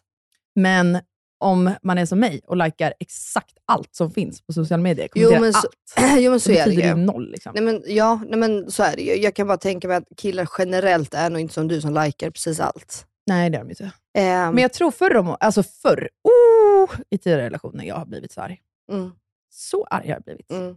Men 0.55 0.99
om 1.39 1.71
man 1.83 1.97
är 1.97 2.05
som 2.05 2.19
mig 2.19 2.41
och 2.47 2.57
likar 2.57 2.93
exakt 2.99 3.57
allt 3.65 3.95
som 3.95 4.11
finns 4.11 4.41
på 4.41 4.53
sociala 4.53 4.83
medier, 4.83 5.09
Jo, 5.15 5.29
kommenterar 5.29 5.41
men 5.41 5.53
så, 5.53 5.59
allt, 5.59 6.19
jo, 6.21 6.31
men 6.31 6.39
så 6.39 6.43
så 6.45 6.51
är 6.51 6.55
det 6.65 6.69
betyder 6.69 6.87
ju. 6.87 6.95
noll. 6.95 7.31
Liksom. 7.31 7.51
Nej, 7.55 7.63
men, 7.63 7.83
ja, 7.85 8.21
nej, 8.27 8.39
men 8.39 8.71
så 8.71 8.83
är 8.83 8.95
det 8.95 9.01
ju. 9.01 9.15
Jag 9.15 9.35
kan 9.35 9.47
bara 9.47 9.57
tänka 9.57 9.87
mig 9.87 9.97
att 9.97 10.07
killar 10.17 10.49
generellt 10.57 11.13
är 11.13 11.29
nog 11.29 11.41
inte 11.41 11.53
som 11.53 11.67
du 11.67 11.81
som 11.81 11.93
likar 11.93 12.29
precis 12.31 12.59
allt. 12.59 13.05
Nej, 13.27 13.49
det 13.49 13.57
är 13.57 13.63
de 13.63 13.69
inte. 13.69 13.91
Ehm, 14.17 14.53
Men 14.55 14.61
jag 14.61 14.73
tror 14.73 14.91
förr, 14.91 15.15
om, 15.17 15.35
alltså 15.39 15.63
förr 15.63 16.09
oh, 16.23 16.89
i 17.09 17.17
tidigare 17.17 17.45
relationer, 17.45 17.83
jag 17.83 17.95
har 17.95 18.05
blivit 18.05 18.31
så 18.31 18.41
arg. 18.41 18.61
mm, 18.91 19.11
Så 19.49 19.83
arg 19.89 20.07
har 20.07 20.13
jag 20.15 20.23
blivit. 20.23 20.51
mm. 20.51 20.75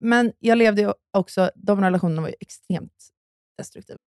Men 0.00 0.32
jag 0.38 0.58
levde 0.58 0.94
också, 1.12 1.50
de 1.54 1.80
relationerna 1.80 2.22
var 2.22 2.28
ju 2.28 2.34
extremt 2.40 2.92
destruktiva. 3.58 3.98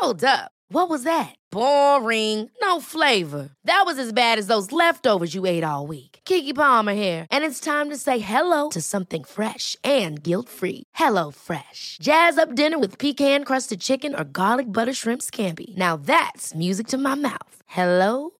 Hold 0.00 0.24
up. 0.24 0.50
What 0.72 0.88
was 0.88 1.02
that? 1.02 1.34
Boring. 1.50 2.48
No 2.62 2.80
flavor. 2.80 3.50
That 3.64 3.82
was 3.86 3.98
as 3.98 4.12
bad 4.12 4.38
as 4.38 4.46
those 4.46 4.70
leftovers 4.72 5.34
you 5.34 5.46
ate 5.46 5.64
all 5.64 5.86
week. 5.88 6.20
Kiki 6.24 6.52
Palmer 6.52 6.94
here, 6.94 7.26
and 7.30 7.44
it's 7.44 7.60
time 7.60 7.90
to 7.90 7.96
say 7.96 8.18
hello 8.18 8.68
to 8.70 8.80
something 8.80 9.24
fresh 9.24 9.76
and 9.84 10.22
guilt-free. 10.22 10.84
Hello 10.94 11.30
Fresh. 11.30 11.98
Jazz 12.02 12.38
up 12.38 12.54
dinner 12.54 12.78
with 12.78 12.98
pecan-crusted 12.98 13.80
chicken 13.80 14.14
or 14.14 14.24
garlic 14.24 14.66
butter 14.66 14.94
shrimp 14.94 15.22
scampi. 15.22 15.76
Now 15.76 15.96
that's 15.96 16.54
music 16.54 16.86
to 16.88 16.98
my 16.98 17.14
mouth. 17.16 17.62
Hello 17.66 18.30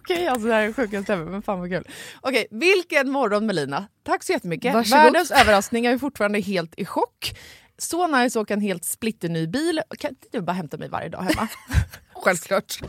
Okej, 0.00 0.26
alltså 0.26 0.48
det 0.48 0.54
här 0.54 0.62
är 0.62 0.66
det 0.66 0.72
sjukaste 0.72 1.12
ever, 1.12 1.24
men 1.24 1.42
fan 1.42 1.60
vad 1.60 1.70
kul. 1.70 1.88
Okej, 2.20 2.46
vilken 2.50 3.10
morgon 3.10 3.46
Melina. 3.46 3.86
Tack 4.02 4.22
så 4.22 4.32
jättemycket. 4.32 4.74
Varsågod. 4.74 5.02
Världens 5.04 5.30
överraskning, 5.30 5.84
jag 5.84 5.94
är 5.94 5.98
fortfarande 5.98 6.40
helt 6.40 6.74
i 6.76 6.84
chock. 6.84 7.38
Så 7.78 8.06
nice 8.06 8.38
att 8.38 8.42
åka 8.42 8.54
en 8.54 8.60
helt 8.60 8.84
splitterny 8.84 9.46
bil. 9.46 9.82
Kan 9.98 10.10
inte 10.10 10.26
du 10.32 10.40
bara 10.40 10.52
hämta 10.52 10.76
mig 10.76 10.88
varje 10.88 11.08
dag 11.08 11.18
hemma? 11.22 11.48
Självklart. 12.14 12.80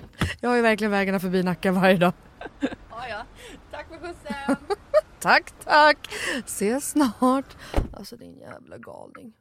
Jag 0.41 0.49
har 0.49 0.55
ju 0.55 0.61
verkligen 0.61 0.91
vägarna 0.91 1.19
förbi 1.19 1.43
Nacka 1.43 1.71
varje 1.71 1.97
dag. 1.97 2.13
ja, 2.59 3.07
ja. 3.09 3.25
Tack 3.71 3.87
för 3.87 3.97
skjutsen. 3.97 4.55
Tack 5.19 5.51
tack! 5.63 5.97
Ses 6.45 6.89
snart. 6.91 7.45
Alltså 7.93 8.15
din 8.17 8.37
jävla 8.39 8.77
galning. 8.77 9.33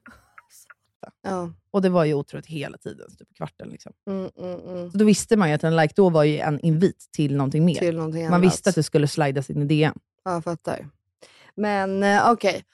Ja. 1.23 1.53
Och 1.71 1.83
det 1.83 1.89
var 1.89 2.05
ju 2.05 2.15
otroligt 2.15 2.47
hela 2.47 2.79
tiden, 2.79 3.17
typ 3.19 3.37
kvarten. 3.37 3.69
Liksom. 3.69 3.93
Mm, 4.11 4.31
mm, 4.39 4.61
mm. 4.69 4.91
Så 4.91 4.99
då 4.99 5.05
visste 5.05 5.37
man 5.37 5.49
ju 5.49 5.55
att 5.55 5.65
en 5.65 5.77
like 5.77 5.95
då 5.97 6.11
var 6.11 6.25
ju 6.25 6.39
en 6.39 6.61
invit 6.61 7.09
till 7.13 7.37
någonting 7.37 7.65
mer. 7.65 7.75
Till 7.75 7.97
någonting 7.97 8.25
man 8.25 8.35
annat. 8.35 8.47
visste 8.47 8.69
att 8.71 8.77
det 8.77 8.83
skulle 8.83 9.09
slidas 9.09 9.51
in 9.51 9.63
i 9.63 9.65
DM. 9.65 9.95
Ja, 10.25 10.33
jag 10.33 10.45
fattar. 10.45 10.89
Men 11.55 12.03
eh, 12.03 12.31
okej. 12.31 12.65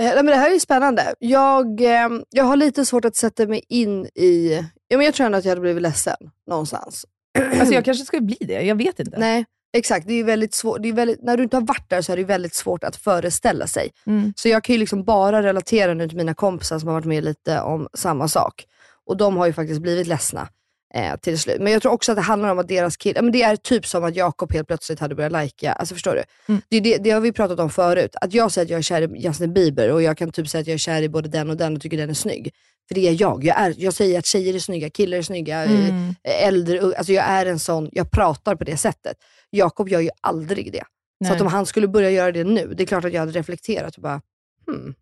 Eh, 0.00 0.04
nej, 0.04 0.14
men 0.16 0.26
det 0.26 0.36
här 0.36 0.48
är 0.48 0.54
ju 0.54 0.60
spännande. 0.60 1.14
Jag, 1.18 1.80
eh, 1.80 2.08
jag 2.30 2.44
har 2.44 2.56
lite 2.56 2.86
svårt 2.86 3.04
att 3.04 3.16
sätta 3.16 3.46
mig 3.46 3.64
in 3.68 4.06
i... 4.06 4.52
Ja, 4.88 4.96
men 4.96 5.06
jag 5.06 5.14
tror 5.14 5.26
ändå 5.26 5.38
att 5.38 5.44
jag 5.44 5.50
hade 5.50 5.60
blivit 5.60 5.82
ledsen 5.82 6.16
någonstans. 6.46 7.06
Alltså 7.60 7.74
jag 7.74 7.84
kanske 7.84 8.04
skulle 8.04 8.22
bli 8.22 8.36
det, 8.40 8.62
jag 8.62 8.74
vet 8.74 9.00
inte. 9.00 9.18
Nej, 9.18 9.44
Exakt, 9.72 10.06
det 10.06 10.14
är 10.20 10.24
väldigt 10.24 10.54
svårt. 10.54 10.82
Det 10.82 10.88
är 10.88 10.92
väldigt, 10.92 11.22
när 11.22 11.36
du 11.36 11.42
inte 11.42 11.56
har 11.56 11.62
varit 11.66 11.90
där 11.90 12.02
så 12.02 12.12
är 12.12 12.16
det 12.16 12.24
väldigt 12.24 12.54
svårt 12.54 12.84
att 12.84 12.96
föreställa 12.96 13.66
sig. 13.66 13.90
Mm. 14.06 14.32
Så 14.36 14.48
jag 14.48 14.64
kan 14.64 14.72
ju 14.74 14.78
liksom 14.78 15.04
bara 15.04 15.42
relatera 15.42 15.94
nu 15.94 16.08
till 16.08 16.16
mina 16.16 16.34
kompisar 16.34 16.78
som 16.78 16.88
har 16.88 16.94
varit 16.94 17.04
med 17.04 17.24
lite 17.24 17.60
om 17.60 17.88
samma 17.94 18.28
sak. 18.28 18.64
Och 19.06 19.16
de 19.16 19.36
har 19.36 19.46
ju 19.46 19.52
faktiskt 19.52 19.80
blivit 19.80 20.06
ledsna 20.06 20.48
eh, 20.94 21.16
till 21.16 21.38
slut. 21.38 21.60
Men 21.60 21.72
jag 21.72 21.82
tror 21.82 21.92
också 21.92 22.12
att 22.12 22.16
det 22.16 22.22
handlar 22.22 22.48
om 22.48 22.58
att 22.58 22.68
deras 22.68 22.96
kille, 22.96 23.22
men 23.22 23.32
det 23.32 23.42
är 23.42 23.56
typ 23.56 23.86
som 23.86 24.04
att 24.04 24.16
Jakob 24.16 24.52
helt 24.52 24.66
plötsligt 24.68 25.00
hade 25.00 25.14
börjat 25.14 25.32
lajka, 25.32 25.72
alltså 25.72 25.94
förstår 25.94 26.14
du? 26.14 26.22
Mm. 26.52 26.62
Det, 26.68 26.80
det, 26.80 26.96
det 26.98 27.10
har 27.10 27.20
vi 27.20 27.32
pratat 27.32 27.60
om 27.60 27.70
förut. 27.70 28.14
Att 28.20 28.34
jag 28.34 28.52
säger 28.52 28.64
att 28.66 28.70
jag 28.70 28.78
är 28.78 28.82
kär 28.82 29.16
i 29.16 29.20
Justin 29.20 29.52
Bieber 29.54 29.92
och 29.92 30.02
jag 30.02 30.18
kan 30.18 30.32
typ 30.32 30.48
säga 30.48 30.60
att 30.60 30.66
jag 30.66 30.74
är 30.74 30.78
kär 30.78 31.02
i 31.02 31.08
både 31.08 31.28
den 31.28 31.50
och 31.50 31.56
den 31.56 31.76
och 31.76 31.82
tycker 31.82 31.96
den 31.96 32.10
är 32.10 32.14
snygg. 32.14 32.50
För 32.88 32.94
det 32.94 33.08
är 33.08 33.20
jag. 33.20 33.44
Jag, 33.44 33.60
är, 33.60 33.74
jag 33.78 33.94
säger 33.94 34.18
att 34.18 34.26
tjejer 34.26 34.54
är 34.54 34.58
snygga, 34.58 34.90
killar 34.90 35.18
är 35.18 35.22
snygga, 35.22 35.64
eh, 35.64 35.70
Mm. 35.88 36.14
äldre, 36.24 36.78
ung- 36.80 36.94
alltså 36.96 37.12
jag 37.12 37.24
är 37.24 37.46
en 37.46 37.58
sån, 37.58 37.88
jag 37.92 38.10
pratar 38.10 38.54
på 38.56 38.64
det 38.64 38.76
sättet. 38.76 39.16
Jakob 39.56 39.88
gör 39.88 40.00
ju 40.00 40.10
aldrig 40.20 40.72
det. 40.72 40.78
Så 40.78 40.84
Nej. 41.20 41.32
att 41.32 41.40
om 41.40 41.46
han 41.46 41.66
skulle 41.66 41.88
börja 41.88 42.10
göra 42.10 42.32
det 42.32 42.44
nu, 42.44 42.74
det 42.74 42.82
är 42.82 42.86
klart 42.86 43.04
att 43.04 43.12
jag 43.12 43.20
hade 43.20 43.32
reflekterat 43.32 43.96
och 43.96 44.02
bara, 44.02 44.20
hmm, 44.66 44.94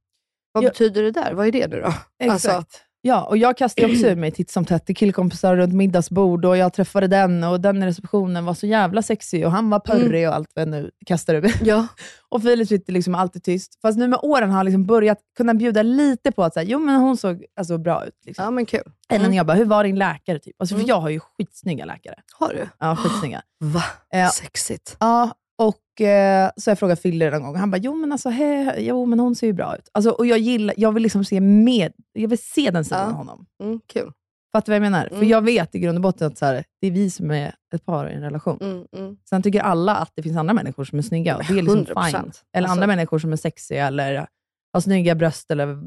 vad 0.53 0.65
Ja. 0.65 0.69
betyder 0.69 1.03
det 1.03 1.11
där? 1.11 1.33
Vad 1.35 1.47
är 1.47 1.53
det 1.53 1.67
nu 1.69 1.81
då? 1.81 1.95
Exakt. 2.19 2.31
Alltså, 2.47 2.65
Ja, 3.03 3.25
och 3.25 3.37
jag 3.37 3.57
kastar 3.57 3.83
ju 3.83 3.95
också 3.95 4.07
ur 4.07 4.17
mig 4.17 4.31
titt 4.31 4.51
som 4.51 4.65
tätt 4.65 4.91
i 4.91 4.95
killkompisar 4.95 5.57
runt 5.57 5.75
middagsbord 5.75 6.45
och 6.45 6.57
jag 6.57 6.73
träffade 6.73 7.07
den 7.07 7.45
och 7.45 7.61
den 7.61 7.83
i 7.83 7.87
receptionen 7.87 8.45
var 8.45 8.55
så 8.55 8.67
jävla 8.67 9.03
sexig 9.03 9.47
och 9.47 9.53
han 9.53 9.71
var 9.71 9.81
pörrig 9.81 10.29
och 10.29 10.35
allt 10.35 10.49
vad 10.55 10.63
jag 10.63 10.69
nu 10.69 10.91
kastar 11.07 11.35
ur 11.35 11.43
mig. 11.43 11.55
ja. 11.63 11.87
Och 12.29 12.43
Filip 12.43 12.69
sitter 12.69 12.93
liksom 12.93 13.15
alltid 13.15 13.43
tyst. 13.45 13.79
Fast 13.83 13.99
nu 13.99 14.09
med 14.09 14.19
åren 14.23 14.51
har 14.51 14.57
han 14.57 14.67
liksom 14.67 14.87
börjat 14.87 15.19
kunna 15.37 15.55
bjuda 15.55 15.83
lite 15.83 16.33
på 16.33 16.45
att 16.45 16.55
säga, 16.55 16.65
jo 16.65 16.79
men 16.79 17.01
hon 17.01 17.17
såg 17.17 17.45
alltså, 17.57 17.79
bra 17.79 18.05
ut. 18.07 18.15
Liksom. 18.27 18.45
ja, 18.45 18.51
men 18.51 18.67
kul. 18.67 18.83
Eller 19.09 19.29
när 19.29 19.37
jag 19.37 19.47
bara, 19.47 19.57
hur 19.57 19.65
var 19.65 19.85
din 19.85 19.99
läkare? 19.99 20.39
Typ. 20.39 20.57
Alltså, 20.59 20.75
för 20.75 20.81
Mm. 20.81 20.89
jag 20.89 21.01
har 21.01 21.09
ju 21.11 21.21
skitsnygga 21.21 21.85
läkare. 21.85 22.15
Har 22.39 22.49
du? 22.49 22.69
Ja, 22.79 22.97
skitsnygga. 22.97 23.43
Va? 23.61 23.83
Ja. 24.11 24.29
Sexigt. 24.29 24.97
Ja, 25.01 25.31
och 25.61 26.01
eh, 26.07 26.51
så 26.57 26.71
jag 26.71 26.79
frågat 26.79 27.01
Fille 27.01 27.31
en 27.37 27.43
gång. 27.43 27.57
Han 27.57 27.71
bara, 27.71 27.77
jo 27.79 27.95
men, 27.95 28.13
alltså, 28.13 28.29
he, 28.29 28.75
jo 28.81 29.07
men 29.07 29.21
hon 29.21 29.35
ser 29.35 29.47
ju 29.47 29.53
bra 29.53 29.77
ut. 29.77 29.89
Alltså, 29.93 30.11
och 30.11 30.27
jag, 30.27 30.39
gillar, 30.39 30.75
jag 30.79 30.93
vill 30.93 31.03
liksom 31.03 31.25
se 31.25 31.41
med, 31.41 31.93
jag 32.13 32.29
vill 32.29 32.39
se 32.39 32.71
den 32.71 32.85
sidan 32.85 33.01
Ja. 33.01 33.07
av 33.07 33.13
honom. 33.13 33.47
Mm, 33.63 33.81
kul. 33.87 34.13
Fattar 34.53 34.67
du 34.67 34.71
vad 34.79 34.87
jag 34.87 34.91
menar? 34.93 35.09
För 35.09 35.17
Mm. 35.17 35.29
jag 35.29 35.43
vet 35.45 35.75
i 35.75 35.79
grund 35.79 35.99
och 35.99 36.03
botten 36.03 36.27
att 36.27 36.39
så 36.39 36.47
här, 36.47 36.65
det 36.81 36.87
är 36.87 36.91
vi 36.91 37.11
som 37.11 37.31
är 37.31 37.55
ett 37.75 37.85
par 37.87 38.11
i 38.11 38.15
en 38.15 38.23
relation. 38.23 38.59
Mm, 38.61 38.87
mm. 38.97 39.17
Sen 39.31 39.43
tycker 39.43 39.61
alla 39.61 39.97
att 39.97 40.13
det 40.17 40.23
finns 40.23 40.37
andra 40.37 40.55
människor 40.55 40.85
som 40.85 40.99
är 40.99 41.03
snygga. 41.03 41.37
Och 41.37 41.43
det 41.49 41.53
är 41.59 41.63
liksom 41.63 41.79
100%. 41.87 42.11
fine. 42.11 42.17
Eller 42.17 42.69
Alltså- 42.69 42.73
andra 42.73 42.87
människor 42.87 43.19
som 43.19 43.33
är 43.33 43.37
sexiga 43.37 43.87
eller 43.87 44.27
har 44.73 44.81
snygga 44.81 45.15
bröst 45.15 45.51
eller 45.51 45.79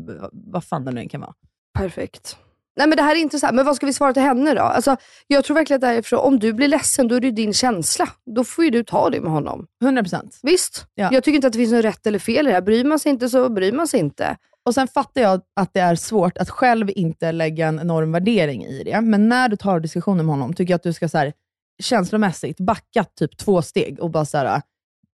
vad 0.52 0.64
fan 0.64 0.86
det 0.86 0.92
nu 0.92 1.02
än 1.02 1.10
kan 1.10 1.22
vara. 1.22 1.34
Perfekt. 1.80 2.38
Nej 2.76 2.88
men 2.88 2.98
det 2.98 3.04
här 3.04 3.16
är 3.16 3.20
intressant, 3.20 3.56
men 3.56 3.66
vad 3.66 3.76
ska 3.76 3.86
vi 3.86 3.94
svara 3.94 4.14
till 4.14 4.22
henne 4.22 4.54
då? 4.54 4.62
Alltså, 4.62 4.98
jag 5.28 5.46
tror 5.46 5.56
verkligen 5.56 5.78
att 5.78 5.82
det 5.82 5.88
här 5.88 5.96
är 5.96 6.02
för, 6.02 6.18
om 6.18 6.40
du 6.40 6.54
blir 6.54 6.68
ledsen, 6.68 7.08
då 7.08 7.16
är 7.16 7.20
det 7.20 7.28
ju 7.28 7.34
din 7.34 7.54
känsla. 7.54 8.10
Då 8.36 8.44
får 8.44 8.66
ju 8.66 8.72
du 8.72 8.84
ta 8.84 9.10
det 9.10 9.22
med 9.22 9.32
honom. 9.32 9.68
100%. 9.84 10.40
Visst? 10.44 10.86
Ja. 10.96 11.10
Jag 11.12 11.24
tycker 11.24 11.36
inte 11.36 11.48
att 11.48 11.54
det 11.54 11.60
finns 11.60 11.72
något 11.72 11.86
rätt 11.86 12.08
eller 12.08 12.20
fel 12.20 12.48
i 12.48 12.50
det 12.50 12.54
här. 12.54 12.62
Bryr 12.62 12.84
man 12.84 13.00
sig 13.00 13.10
inte 13.10 13.30
så 13.30 13.50
bryr 13.50 13.72
man 13.72 13.88
sig 13.88 14.00
inte. 14.00 14.38
Och 14.66 14.74
Sen 14.74 14.88
fattar 14.88 15.22
jag 15.22 15.42
att 15.56 15.74
det 15.74 15.80
är 15.80 15.96
svårt 15.96 16.38
att 16.38 16.50
själv 16.50 16.90
inte 16.96 17.32
lägga 17.32 17.68
en 17.68 17.80
enorm 17.80 18.12
värdering 18.12 18.66
i 18.66 18.84
det. 18.84 19.02
Men 19.02 19.30
när 19.30 19.50
du 19.50 19.56
tar 19.56 19.80
diskussionen 19.80 20.26
med 20.26 20.36
honom, 20.36 20.54
tycker 20.54 20.74
jag 20.74 20.76
att 20.76 20.84
du 20.84 20.94
ska 20.94 21.10
så 21.10 21.18
här, 21.18 21.34
känslomässigt 21.82 22.60
backa 22.60 23.04
typ 23.04 23.38
två 23.38 23.62
steg 23.62 24.00
och 24.00 24.12
bara 24.12 24.26
så 24.26 24.38
här, 24.38 24.62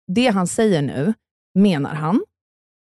det 0.08 0.28
han 0.28 0.48
säger 0.48 0.82
nu, 0.82 1.14
menar 1.56 1.94
han. 1.94 2.22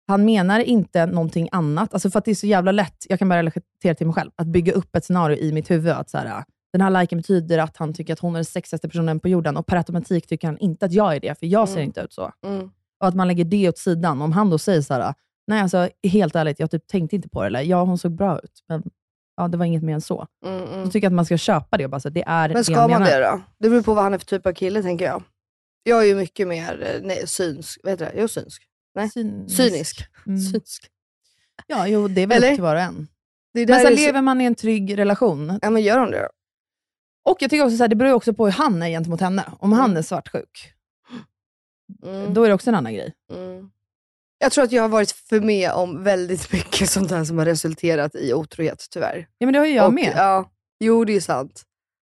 Han 0.08 0.24
menar 0.24 0.60
inte 0.60 1.06
någonting 1.06 1.48
annat. 1.52 1.94
Alltså 1.94 2.10
för 2.10 2.18
att 2.18 2.24
det 2.24 2.30
är 2.30 2.34
så 2.34 2.46
jävla 2.46 2.72
lätt, 2.72 3.06
jag 3.08 3.18
kan 3.18 3.28
bara 3.28 3.38
relatera 3.38 3.94
till 3.94 4.06
mig 4.06 4.14
själv, 4.14 4.30
att 4.36 4.46
bygga 4.46 4.72
upp 4.72 4.96
ett 4.96 5.04
scenario 5.04 5.36
i 5.36 5.52
mitt 5.52 5.70
huvud. 5.70 5.92
Att 5.92 6.10
så 6.10 6.18
här, 6.18 6.44
den 6.72 6.80
här 6.80 6.90
liken 7.00 7.18
betyder 7.18 7.58
att 7.58 7.76
han 7.76 7.94
tycker 7.94 8.12
att 8.12 8.18
hon 8.18 8.34
är 8.34 8.38
den 8.38 8.44
sexigaste 8.44 8.88
personen 8.88 9.20
på 9.20 9.28
jorden 9.28 9.56
och 9.56 9.66
per 9.66 9.76
automatik 9.76 10.26
tycker 10.26 10.48
han 10.48 10.58
inte 10.58 10.86
att 10.86 10.92
jag 10.92 11.16
är 11.16 11.20
det, 11.20 11.38
för 11.38 11.46
jag 11.46 11.68
ser 11.68 11.76
Mm. 11.76 11.86
inte 11.86 12.00
ut 12.00 12.12
så. 12.12 12.32
Mm. 12.46 12.70
Och 13.00 13.08
att 13.08 13.14
man 13.14 13.28
lägger 13.28 13.44
det 13.44 13.68
åt 13.68 13.78
sidan. 13.78 14.22
Om 14.22 14.32
han 14.32 14.50
då 14.50 14.58
säger 14.58 14.82
så 14.82 14.94
här, 14.94 15.14
nej 15.46 15.60
alltså 15.62 15.88
helt 16.08 16.36
ärligt, 16.36 16.60
jag 16.60 16.70
typ 16.70 16.86
tänkte 16.86 17.16
inte 17.16 17.28
på 17.28 17.40
det. 17.40 17.46
Eller 17.46 17.60
ja, 17.60 17.84
hon 17.84 17.98
såg 17.98 18.12
bra 18.12 18.38
ut, 18.38 18.64
men 18.68 18.82
ja, 19.36 19.48
det 19.48 19.56
var 19.56 19.64
inget 19.64 19.82
mer 19.82 19.94
än 19.94 20.00
så. 20.00 20.26
Mm, 20.46 20.64
mm. 20.64 20.90
tycker 20.90 21.06
jag 21.06 21.10
att 21.10 21.14
man 21.14 21.24
ska 21.24 21.36
köpa 21.36 21.76
det 21.76 21.84
och 21.84 21.90
bara 21.90 22.00
så 22.00 22.08
det 22.08 22.24
är 22.26 22.48
Men 22.48 22.64
ska 22.64 22.72
jag 22.74 22.90
man 22.90 23.02
det 23.02 23.18
då? 23.20 23.40
Det 23.58 23.68
beror 23.70 23.82
på 23.82 23.94
vad 23.94 24.04
han 24.04 24.14
är 24.14 24.18
för 24.18 24.26
typ 24.26 24.46
av 24.46 24.52
kille 24.52 24.82
tänker 24.82 25.04
jag. 25.04 25.22
Jag 25.82 26.02
är 26.02 26.06
ju 26.06 26.14
mycket 26.14 26.48
mer 26.48 26.82
eh, 26.82 27.00
nej, 27.02 27.26
synsk. 27.26 27.80
Vad 27.82 27.90
heter 27.92 28.04
det? 28.04 28.20
Jo, 28.20 28.28
synsk. 28.28 28.62
Nej. 28.96 29.10
Cynisk. 29.10 29.56
Cynisk. 29.56 30.06
Mm. 30.26 30.40
synsk. 30.40 30.86
Ja, 31.66 31.86
jo, 31.88 32.08
det 32.08 32.20
är 32.20 32.26
väl 32.26 32.36
Eller? 32.36 32.48
upp 32.50 32.54
till 32.56 32.62
var 32.62 32.74
och 32.76 32.80
en. 32.82 33.08
Men 33.54 33.66
sen 33.66 33.76
är 33.76 33.82
så- 33.82 33.90
lever 33.90 34.22
man 34.22 34.40
i 34.40 34.44
en 34.44 34.54
trygg 34.54 34.98
relation. 34.98 35.58
Ja 35.62 35.70
men 35.70 35.82
gör 35.82 35.98
hon 35.98 36.10
det 36.10 36.18
då? 36.22 36.28
Och 37.30 37.36
jag 37.42 37.50
tycker 37.50 37.64
också 37.64 37.76
så 37.76 37.82
här, 37.82 37.88
det 37.88 37.96
beror 37.96 38.12
också 38.12 38.34
på 38.34 38.44
hur 38.44 38.52
han 38.52 38.82
är 38.82 38.88
gentemot 38.88 39.20
henne. 39.20 39.44
Om 39.58 39.72
han 39.72 39.96
är 39.96 40.02
svartsjuk, 40.02 40.72
Mm. 42.02 42.34
då 42.34 42.44
är 42.44 42.48
det 42.48 42.54
också 42.54 42.70
en 42.70 42.74
annan 42.74 42.94
grej. 42.94 43.12
Mm. 43.32 43.70
Jag 44.38 44.52
tror 44.52 44.64
att 44.64 44.72
jag 44.72 44.82
har 44.82 44.88
varit 44.88 45.10
för 45.10 45.40
med 45.40 45.70
om 45.72 46.02
väldigt 46.04 46.52
mycket 46.52 46.90
sånt 46.90 47.10
här 47.10 47.24
som 47.24 47.38
har 47.38 47.44
resulterat 47.44 48.14
i 48.14 48.32
otrohet 48.34 48.86
tyvärr. 48.90 49.28
Ja, 49.38 49.46
men 49.46 49.52
det 49.52 49.58
har 49.58 49.66
ju 49.66 49.74
jag 49.74 49.86
Och, 49.86 49.94
med. 49.94 50.12
Ja, 50.16 50.50
jo 50.80 51.04
det 51.04 51.16
är 51.16 51.20
sant. 51.20 51.62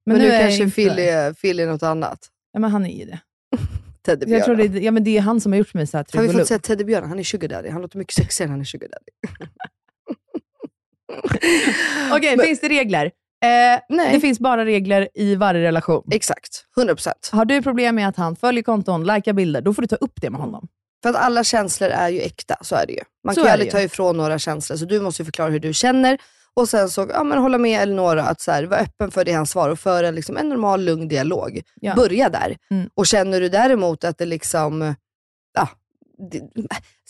Men, 0.07 0.17
Men 0.19 0.27
nu, 0.27 0.33
nu 0.33 0.41
kanske 0.41 0.71
Phil 0.71 0.99
är, 0.99 1.33
Phil 1.33 1.61
är 1.61 1.67
något 1.67 1.83
annat. 1.83 2.29
Ja, 2.53 2.61
men 2.61 2.71
han 2.71 2.87
är 2.87 2.99
ju 2.99 3.05
det. 3.05 3.19
Teddybjörn. 4.07 4.39
Jag 4.39 4.45
tror 4.45 4.57
det, 4.57 4.65
är- 4.65 4.81
ja, 4.81 4.91
men 4.91 5.05
det 5.05 5.17
är 5.17 5.21
han 5.21 5.41
som 5.41 5.53
har 5.53 5.59
gjort 5.59 5.75
mig 5.75 5.87
så 5.87 5.97
här 5.97 6.07
Har 6.15 6.23
vi 6.23 6.33
fått 6.33 6.47
säga 6.47 6.59
Teddybjörn? 6.59 7.09
Han 7.09 7.19
är 7.19 7.23
sugar 7.23 7.49
daddy. 7.49 7.69
Han 7.69 7.83
låter 7.83 7.99
mycket 7.99 8.15
sexigare 8.15 8.47
än 8.49 8.51
han 8.51 8.61
är 8.61 8.65
sugar 8.65 8.89
daddy. 8.89 9.39
Okej, 12.13 12.37
Men- 12.37 12.47
finns 12.47 12.61
det 12.61 12.69
regler? 12.69 13.05
Eh, 13.45 13.81
Nej. 13.89 14.13
det 14.13 14.21
finns 14.21 14.41
bara 14.41 14.65
regler 14.65 15.09
i 15.15 15.35
varje 15.35 15.63
relation. 15.63 16.03
Exakt, 16.13 16.65
100%. 16.77 17.13
Har 17.33 17.45
du 17.45 17.63
problem 17.63 17.95
med 17.95 18.09
att 18.09 18.17
han 18.17 18.37
följer 18.37 18.63
konton, 18.63 19.05
likar 19.07 19.33
bilder, 19.33 19.61
då 19.61 19.75
får 19.75 19.83
du 19.83 19.89
ta 19.89 19.97
upp 19.97 20.13
det 20.21 20.31
med 20.31 20.41
honom. 20.41 20.69
För 21.03 21.11
att 21.11 21.17
alla 21.17 21.45
känslor 21.45 21.91
är 21.91 22.09
ju 22.09 22.21
äkta, 22.21 22.57
så 22.63 22.75
är 22.77 22.87
det 22.87 22.93
ju. 22.93 23.01
Man 23.25 23.35
Så 23.35 23.41
kan 23.41 23.49
ju 23.49 23.53
aldrig 23.53 23.71
ta 23.71 23.81
ifrån 23.81 24.17
några 24.17 24.39
känslor, 24.39 24.77
så 24.77 24.85
du 24.85 25.01
måste 25.01 25.23
ju 25.23 25.25
förklara 25.25 25.51
hur 25.51 25.61
du 25.61 25.73
känner. 25.75 26.19
Och 26.57 26.69
sen 26.69 26.91
så 26.91 27.07
ja, 27.13 27.25
men 27.25 27.39
hålla 27.39 27.59
med 27.59 27.83
Elinora 27.83 28.23
att 28.23 28.41
så 28.41 28.51
här, 28.51 28.65
vara 28.65 28.81
öppen 28.81 29.11
för 29.11 29.25
det 29.25 29.33
han 29.33 29.47
svarar 29.47 29.73
och 29.73 29.79
föra 29.79 30.11
liksom, 30.11 30.37
en 30.37 30.49
normal 30.49 30.85
lugn 30.85 31.09
dialog. 31.09 31.63
Ja. 31.81 31.95
Börja 31.95 32.29
där. 32.29 32.57
Mm. 32.71 32.91
Och 32.95 33.07
känner 33.07 33.41
du 33.41 33.49
däremot 33.49 34.05
att 34.05 34.19
det 34.19 34.27
liksom, 34.27 34.95
ja, 35.55 35.69
det, 36.31 36.41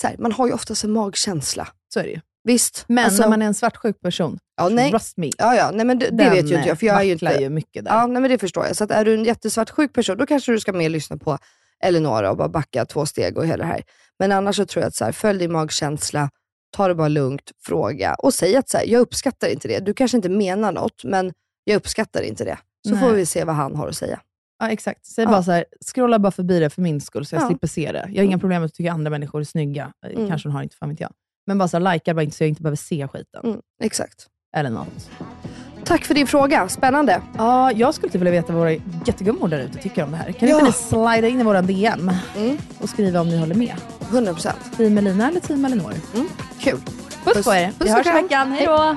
så 0.00 0.06
här, 0.06 0.16
man 0.18 0.32
har 0.32 0.46
ju 0.46 0.52
oftast 0.52 0.84
en 0.84 0.92
magkänsla. 0.92 1.68
Så 1.88 2.00
är 2.00 2.04
det 2.04 2.10
ju. 2.10 2.20
Visst? 2.44 2.84
Men 2.88 3.04
Alltså, 3.04 3.22
när 3.22 3.28
man 3.28 3.42
är 3.42 3.46
en 3.46 3.54
svartsjuk 3.54 4.00
person, 4.00 4.38
ja, 4.56 4.68
nej. 4.68 4.90
trust 4.90 5.16
me, 5.16 5.30
Ja, 5.38 5.54
ja, 5.56 5.70
nej, 5.74 5.86
men 5.86 5.98
det, 5.98 6.10
det 6.10 6.30
vet 6.30 6.50
ju 6.50 6.56
inte 6.56 6.68
jag, 6.68 6.78
för 6.78 6.86
jag 6.86 7.00
är 7.00 7.02
ju 7.02 7.12
inte... 7.12 7.36
ju 7.40 7.48
mycket 7.48 7.84
där. 7.84 7.90
Ja, 7.90 8.06
nej, 8.06 8.22
men 8.22 8.30
det 8.30 8.38
förstår 8.38 8.66
jag. 8.66 8.76
Så 8.76 8.84
att 8.84 8.90
är 8.90 9.04
du 9.04 9.14
en 9.14 9.24
jättesvart 9.24 9.70
sjuk 9.70 9.92
person, 9.92 10.16
då 10.18 10.26
kanske 10.26 10.52
du 10.52 10.60
ska 10.60 10.72
mer 10.72 10.88
lyssna 10.88 11.16
på 11.16 11.38
Eleonora 11.82 12.30
och 12.30 12.36
bara 12.36 12.48
backa 12.48 12.84
två 12.84 13.06
steg 13.06 13.38
och 13.38 13.46
hela 13.46 13.64
det 13.64 13.70
här. 13.70 13.82
Men 14.18 14.32
annars 14.32 14.56
så 14.56 14.66
tror 14.66 14.82
jag 14.82 14.88
att 14.88 14.94
så 14.94 15.04
här, 15.04 15.12
följ 15.12 15.38
din 15.38 15.52
magkänsla, 15.52 16.30
ta 16.76 16.88
det 16.88 16.94
bara 16.94 17.08
lugnt, 17.08 17.50
fråga 17.64 18.14
och 18.14 18.34
säg 18.34 18.56
att 18.56 18.68
så 18.68 18.78
här, 18.78 18.84
jag 18.86 19.00
uppskattar 19.00 19.48
inte 19.48 19.68
det. 19.68 19.80
Du 19.80 19.94
kanske 19.94 20.16
inte 20.16 20.28
menar 20.28 20.72
något, 20.72 21.04
men 21.04 21.32
jag 21.64 21.76
uppskattar 21.76 22.22
inte 22.22 22.44
det. 22.44 22.58
Så 22.88 22.94
Nej. 22.94 23.00
får 23.00 23.12
vi 23.12 23.26
se 23.26 23.44
vad 23.44 23.54
han 23.54 23.76
har 23.76 23.88
att 23.88 23.96
säga. 23.96 24.20
Ja, 24.58 24.70
exakt. 24.70 25.06
Säg 25.06 25.24
Ja. 25.24 25.30
bara 25.30 25.42
så 25.42 25.52
här, 25.52 25.64
scrolla 25.94 26.18
bara 26.18 26.32
förbi 26.32 26.60
det 26.60 26.70
för 26.70 26.82
min 26.82 27.00
skull, 27.00 27.26
så 27.26 27.34
jag 27.34 27.42
Ja. 27.42 27.46
slipper 27.48 27.66
se 27.66 27.92
det. 27.92 28.06
Jag 28.12 28.16
har 28.22 28.24
inga 28.24 28.38
problem 28.38 28.62
med 28.62 28.66
att 28.66 28.74
tycka 28.74 28.92
andra 28.92 29.10
människor 29.10 29.40
är 29.40 29.44
snygga. 29.44 29.92
Eh, 30.06 30.12
Mm. 30.16 30.28
Kanske 30.28 30.48
hon 30.48 30.56
har, 30.56 30.62
inte 30.62 30.76
fan 30.76 30.88
vet 30.88 31.00
jag. 31.00 31.10
Men 31.46 31.58
bara 31.58 31.68
så 31.68 31.78
här, 31.80 31.92
likar 31.94 32.14
bara 32.14 32.22
inte 32.22 32.36
så 32.36 32.42
jag 32.44 32.48
inte 32.48 32.62
behöver 32.62 32.76
se 32.76 33.08
skiten. 33.08 33.40
Mm, 33.44 33.60
exakt. 33.82 34.26
Eller 34.56 34.70
något. 34.70 35.10
Tack 35.84 36.04
för 36.04 36.14
din 36.14 36.26
fråga, 36.26 36.68
spännande. 36.68 37.22
Ja, 37.38 37.72
jag 37.72 37.94
skulle 37.94 38.08
inte 38.08 38.18
vilja 38.18 38.30
veta 38.32 38.52
vad 38.52 38.60
våra 38.60 38.72
jättegummor 39.06 39.48
där 39.48 39.60
ute 39.60 39.78
tycker 39.78 40.04
om 40.04 40.10
det 40.10 40.16
här. 40.16 40.32
Kan 40.32 40.48
Ja. 40.48 40.54
inte 40.54 40.66
ni 40.66 40.72
slida 40.72 41.28
in 41.28 41.40
i 41.40 41.44
våran 41.44 41.66
DM 41.66 42.10
Mm, 42.36 42.56
och 42.80 42.88
skriva 42.88 43.20
om 43.20 43.28
ni 43.28 43.36
håller 43.38 43.54
med? 43.54 43.74
100%. 44.10 44.52
Team 44.76 44.98
Elina 44.98 45.28
eller 45.28 45.40
Team 45.40 45.64
Elinor? 45.64 45.92
Kul. 46.60 46.80
Puss, 47.24 47.34
Puss. 47.34 47.44
på 47.44 47.54
er! 47.54 47.66
Puss 47.78 47.88
Vi 47.88 47.92
hörs 47.92 48.06
i 48.06 48.10
veckan. 48.10 48.52
Hej 48.52 48.66
då! 48.66 48.96